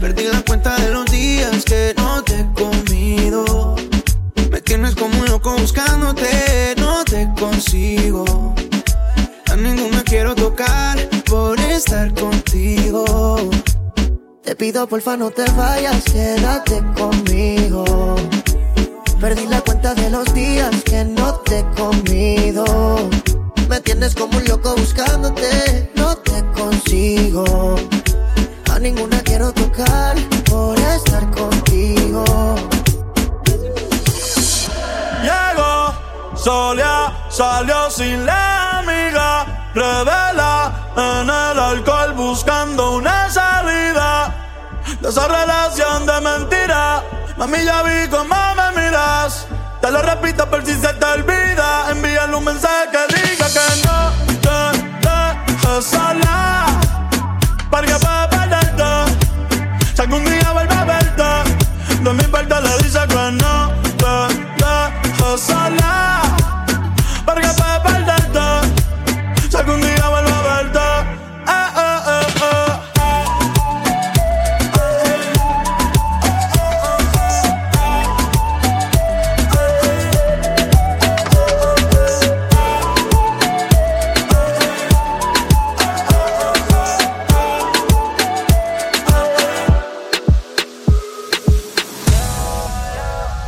Perdí 0.00 0.24
la 0.24 0.40
cuenta 0.40 0.74
de 0.78 0.90
los 0.90 1.04
días 1.10 1.64
que 1.66 1.92
no 1.98 2.24
te 2.24 2.40
he 2.40 2.46
comido. 2.54 3.76
Me 4.50 4.62
tienes 4.62 4.94
como 4.94 5.20
un 5.20 5.26
loco 5.26 5.54
buscándote, 5.54 6.74
no 6.78 7.04
te 7.04 7.28
consigo. 7.38 8.54
A 9.54 9.56
ninguna 9.56 10.02
quiero 10.02 10.34
tocar 10.34 10.98
por 11.30 11.60
estar 11.60 12.12
contigo. 12.12 13.36
Te 14.42 14.56
pido 14.56 14.84
porfa 14.88 15.16
no 15.16 15.30
te 15.30 15.44
vayas, 15.52 16.02
quédate 16.06 16.82
conmigo. 16.98 18.16
Perdí 19.20 19.46
la 19.46 19.60
cuenta 19.60 19.94
de 19.94 20.10
los 20.10 20.34
días 20.34 20.73
Revela 39.74 40.72
en 40.96 41.28
el 41.28 41.58
alcohol 41.58 42.12
buscando 42.14 42.92
una 42.92 43.28
salida. 43.28 44.32
De 45.00 45.08
esa 45.08 45.26
relación 45.26 46.06
de 46.06 46.20
mentira. 46.20 47.02
Mami, 47.36 47.64
ya 47.64 47.82
vi 47.82 48.08
cómo 48.08 48.36
me 48.54 48.80
miras. 48.80 49.46
Te 49.80 49.90
lo 49.90 50.00
repito 50.02 50.48
por 50.48 50.64
si 50.64 50.74
se 50.74 50.94
te 50.94 51.04
olvida. 51.04 51.33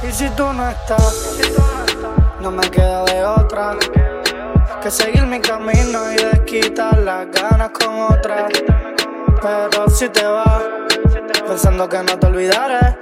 Y 0.09 0.13
si 0.13 0.29
tú 0.31 0.53
no 0.53 0.69
estás, 0.71 1.37
no 2.41 2.51
me 2.53 2.71
queda 2.71 3.05
de 3.05 3.25
otra 3.25 3.77
que 4.81 4.91
seguir 4.91 5.27
mi 5.27 5.41
camino 5.41 6.13
y 6.13 6.17
desquitar 6.17 6.97
las 6.99 7.27
ganas 7.33 7.71
con 7.71 8.13
otra. 8.13 8.47
Pero 9.43 9.91
si 9.91 10.09
te 10.09 10.25
vas, 10.25 10.63
pensando 11.47 11.89
que 11.89 11.99
no 11.99 12.19
te 12.19 12.27
olvidaré. 12.27 12.99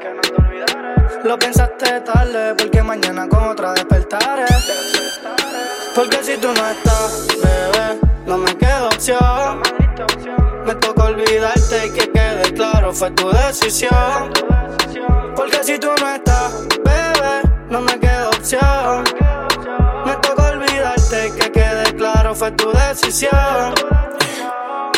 Lo 1.25 1.39
pensaste 1.39 2.01
tarde, 2.01 2.55
porque 2.55 2.83
mañana 2.83 3.29
con 3.29 3.49
otra 3.49 3.75
despertaré. 3.75 4.47
Porque 5.95 6.25
si 6.25 6.39
tú 6.39 6.49
no 6.49 6.71
estás, 6.71 7.27
bebé, 7.37 8.01
no 8.27 8.39
me 8.39 8.57
queda 8.57 8.87
opción. 8.87 9.61
Me 10.65 10.75
toca 10.77 11.05
olvidarte 11.05 11.87
y 11.87 11.91
que 11.91 12.11
quede 12.11 12.55
claro, 12.55 12.95
fue 12.95 13.11
tu 13.11 13.31
decisión. 13.31 14.33
Porque 15.37 15.63
si 15.63 15.79
tú 15.79 15.91
no 16.01 16.15
estás, 16.15 16.67
no 17.75 17.81
me 17.81 17.99
queda 17.99 18.29
opción. 18.29 19.03
Me 20.07 20.15
toca 20.19 20.51
olvidarte 20.53 21.33
que 21.37 21.51
quede 21.51 21.97
claro, 21.97 22.33
fue 22.33 22.53
tu 22.53 22.71
decisión. 22.71 23.75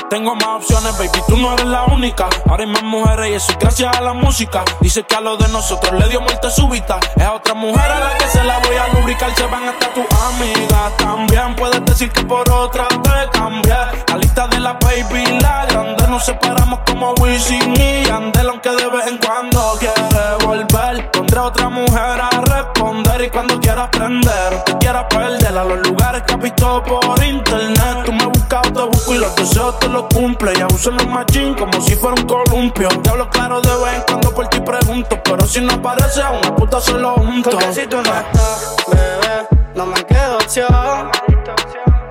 Tengo 0.09 0.37
más 0.37 0.63
opciones, 0.63 0.97
baby, 0.99 1.21
tú 1.27 1.37
no 1.37 1.53
eres 1.55 1.67
la 1.67 1.85
única. 1.87 2.29
Ahora 2.49 2.63
hay 2.63 2.71
más 2.71 2.85
mujeres 2.85 3.29
y 3.29 3.35
eso 3.35 3.51
es 3.51 3.59
gracias 3.59 3.97
a 3.97 4.01
la 4.01 4.13
música. 4.13 4.65
Dice 4.81 5.03
que 5.03 5.17
a 5.17 5.21
lo 5.21 5.37
de 5.37 5.49
nosotros 5.49 5.93
le 5.95 6.09
dio 6.09 6.21
muerte 6.21 6.49
súbita. 6.49 7.01
Es 7.17 7.25
a 7.25 7.33
otra 7.35 7.55
mujer 7.55 7.91
a 7.91 7.99
la 7.99 8.17
que 8.17 8.29
se 8.29 8.45
la 8.45 8.59
voy 8.61 8.77
a 8.77 8.89
lubricar. 8.95 9.35
Se 9.35 9.47
van 9.47 9.69
hasta 9.69 9.93
tus 9.93 10.05
amiga 10.29 10.91
también. 10.97 11.57
Puedes 11.57 11.85
decir 11.85 12.13
que 12.13 12.23
por 12.23 12.49
otra 12.51 12.87
te 12.89 13.31
cambié. 13.37 13.75
La 14.07 14.17
lista 14.17 14.47
de 14.47 14.61
la 14.61 14.75
baby, 14.75 15.41
la 15.41 15.67
grande. 15.67 16.07
Nos 16.09 16.25
separamos 16.25 16.81
como 16.87 17.13
Wisin 17.15 17.75
y 17.77 18.09
Andel, 18.09 18.49
aunque 18.49 18.71
de 18.71 18.87
vez 18.87 19.07
en 19.09 19.19
cuando 19.19 19.77
quiere 19.81 20.45
volver. 20.47 21.11
Pondré 21.11 21.39
a 21.39 21.43
otra 21.43 21.69
mujer 21.69 22.21
a 22.21 22.31
responder 22.31 23.23
y 23.23 23.31
cuando 23.31 23.59
quiera 23.61 23.85
aprender, 23.85 24.65
te 24.65 24.79
quiera 24.79 25.09
perder 25.09 25.53
los 25.53 25.89
lugares 25.89 26.23
que 26.23 26.35
has 26.35 26.41
visto 26.41 26.83
por 26.85 27.25
internet. 27.25 28.05
Tú 28.05 28.13
me 28.13 28.27
buscas, 28.27 28.63
te 28.73 28.81
busco 29.07 29.15
y 29.15 29.19
los 29.19 29.35
deseos 29.37 29.79
te 29.79 29.89
los 29.89 30.05
cumple. 30.15 30.53
Y 30.59 30.75
uso 30.75 30.91
los 30.91 31.07
machín 31.07 31.55
como 31.55 31.81
si 31.81 31.95
fuera 31.95 32.21
un 32.21 32.27
columpio. 32.27 32.89
Te 32.89 33.11
hablo 33.11 33.29
claro 33.31 33.61
de 33.61 33.77
vez 33.85 33.95
en 33.97 34.03
cuando 34.03 34.35
por 34.35 34.49
ti 34.49 34.61
pregunto. 34.61 35.19
Pero 35.23 35.47
si 35.47 35.61
no 35.61 35.75
aparece, 35.75 36.23
a 36.23 36.31
una 36.31 36.55
puta 36.55 36.81
se 36.81 36.93
lo 36.93 37.15
junto. 37.15 37.51
Porque 37.51 37.73
si 37.73 37.87
tú 37.87 37.97
no 37.97 38.03
estás, 38.03 38.77
bebé, 38.89 39.49
no 39.75 39.87
me 39.87 40.05
quedo 40.05 40.37
opción. 40.37 41.11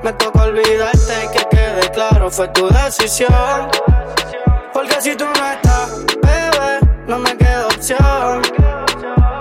Me 0.04 0.14
toca 0.14 0.44
olvidarte 0.44 1.14
y 1.24 1.38
que 1.38 1.46
quede 1.50 1.92
claro, 1.92 2.30
fue 2.30 2.48
tu 2.50 2.68
decisión. 2.70 3.70
Porque 4.74 5.02
si 5.02 5.16
tú 5.16 5.26
no 5.26 5.52
estás, 5.52 6.06
bebé, 6.22 6.80
no 7.08 7.20
me 7.20 7.36
queda 7.38 7.68
opción. 7.68 8.42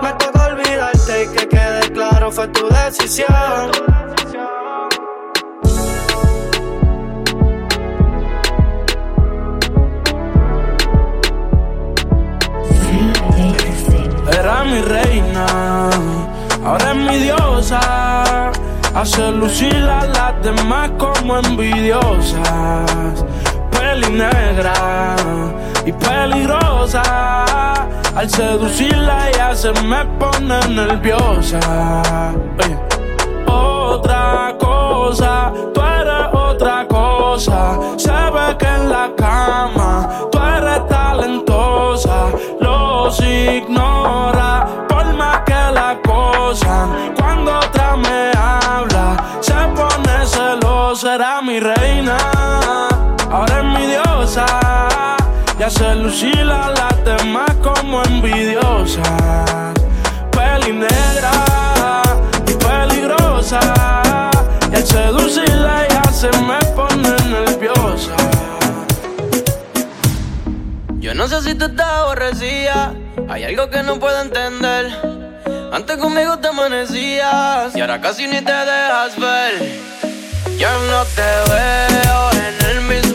Me 0.02 0.12
toca 0.14 0.46
olvidarte 0.46 1.24
y 1.24 1.28
que 1.28 1.48
quede 1.48 1.92
claro, 1.92 2.32
fue 2.32 2.48
tu 2.48 2.66
decisión. 2.68 3.70
Mi 14.64 14.80
reina, 14.80 15.46
ahora 16.64 16.90
es 16.90 16.96
mi 16.96 17.16
diosa. 17.18 18.50
Hace 18.94 19.32
lucir 19.32 19.74
a 19.74 20.06
las 20.06 20.42
demás 20.42 20.90
como 20.98 21.38
envidiosas. 21.38 23.24
Peli 23.72 24.08
negra 24.10 25.16
y 25.84 25.92
peligrosa. 25.92 27.02
Al 28.14 28.30
seducirla 28.30 29.30
ella 29.30 29.54
se 29.56 29.72
me 29.82 30.04
pone 30.20 30.60
nerviosa. 30.68 31.58
Otra 33.46 34.54
cosa, 34.60 35.52
tú 35.74 35.80
eres 35.80 36.26
otra 36.32 36.86
cosa. 36.86 37.78
Se 37.96 38.12
ve 38.12 38.56
que 38.58 38.66
en 38.66 38.90
la 38.90 39.10
cama 39.16 40.08
tú 40.30 40.38
eres 40.38 40.86
talentosa. 40.86 42.28
Los 43.14 43.28
ignora 43.28 44.86
por 44.88 45.14
más 45.14 45.42
que 45.46 45.52
la 45.52 45.90
acosan. 45.90 47.14
Cuando 47.16 47.56
otra 47.58 47.94
me 47.96 48.32
habla, 48.36 49.16
se 49.40 49.52
pone 49.52 50.26
celosa. 50.26 51.14
Era 51.14 51.40
mi 51.40 51.60
reina, 51.60 52.16
ahora 53.30 53.58
es 53.58 53.64
mi 53.66 53.86
diosa. 53.86 54.46
Y 55.56 55.62
hace 55.62 55.94
lucir 55.94 56.40
a 56.50 56.70
las 56.70 57.04
demás 57.04 57.50
como 57.62 58.02
envidiosas. 58.02 59.04
Peli 60.32 60.72
negra 60.72 62.02
y 62.48 62.52
peligrosa. 62.54 63.60
Y 64.72 64.74
al 64.74 64.84
seducirla 64.84 65.86
ya 65.88 66.02
se 66.12 66.30
me 66.42 66.58
pone 66.74 67.14
nerviosa. 67.28 68.16
Yo 70.98 71.14
no 71.14 71.28
sé 71.28 71.42
si 71.42 71.54
tú 71.54 71.66
estás 71.66 71.86
aborrecida. 71.86 72.92
Hay 73.28 73.44
algo 73.44 73.68
que 73.70 73.82
no 73.82 73.98
puedo 73.98 74.20
entender. 74.20 74.86
Antes 75.72 75.96
conmigo 75.96 76.38
te 76.38 76.48
amanecías 76.48 77.74
y 77.74 77.80
ahora 77.80 78.00
casi 78.00 78.26
ni 78.26 78.40
te 78.40 78.52
dejas 78.52 79.18
ver. 79.18 79.54
Yo 80.58 80.68
no 80.90 81.04
te 81.16 81.30
veo 81.52 82.30
en 82.32 82.70
el 82.70 82.80
mismo 82.82 83.13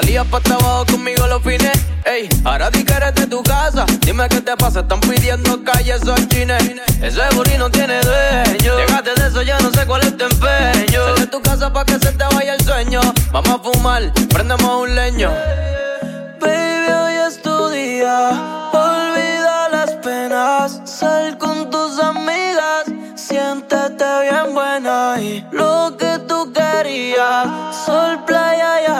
salías 0.00 0.26
pa' 0.26 0.40
trabajo 0.40 0.84
conmigo 0.86 1.26
los 1.26 1.42
fines. 1.42 1.72
Ey, 2.04 2.28
ahora 2.44 2.70
di 2.70 2.84
que 2.84 2.92
eres 2.92 3.14
de 3.14 3.26
tu 3.26 3.42
casa. 3.42 3.86
Dime 4.00 4.28
qué 4.28 4.40
te 4.42 4.54
pasa, 4.56 4.80
están 4.80 5.00
pidiendo 5.00 5.64
calles 5.64 6.02
esos 6.02 6.28
chines. 6.28 6.62
Ese 7.00 7.22
booty 7.34 7.56
no 7.56 7.70
tiene 7.70 8.00
dueño. 8.02 8.76
Llegaste 8.76 9.14
de 9.18 9.28
eso, 9.28 9.42
ya 9.42 9.58
no 9.60 9.70
sé 9.70 9.86
cuál 9.86 10.02
es 10.02 10.14
tu 10.16 10.24
empeño. 10.24 11.00
Sal 11.06 11.18
de 11.18 11.26
tu 11.26 11.40
casa 11.40 11.72
pa' 11.72 11.84
que 11.86 11.98
se 11.98 12.12
te 12.12 12.24
vaya 12.34 12.54
el 12.54 12.60
sueño. 12.60 13.00
Vamos 13.32 13.50
a 13.50 13.58
fumar, 13.58 14.02
prendemos 14.34 14.82
un 14.82 14.94
leño. 14.94 15.30
Baby, 16.40 16.92
hoy 17.02 17.14
es 17.28 17.40
tu 17.40 17.68
día. 17.70 18.70
Olvida 18.72 19.68
las 19.70 19.92
penas. 20.04 20.80
Sal 20.84 21.38
con 21.38 21.70
tus 21.70 21.98
amigas. 22.00 22.84
Siéntete 23.14 24.04
bien 24.24 24.54
buena 24.54 25.16
y 25.20 25.44
lo 25.52 25.96
que 25.98 26.18
tú 26.28 26.52
querías. 26.52 27.46
Sol, 27.84 28.24
playa 28.26 28.82
y 28.82 28.95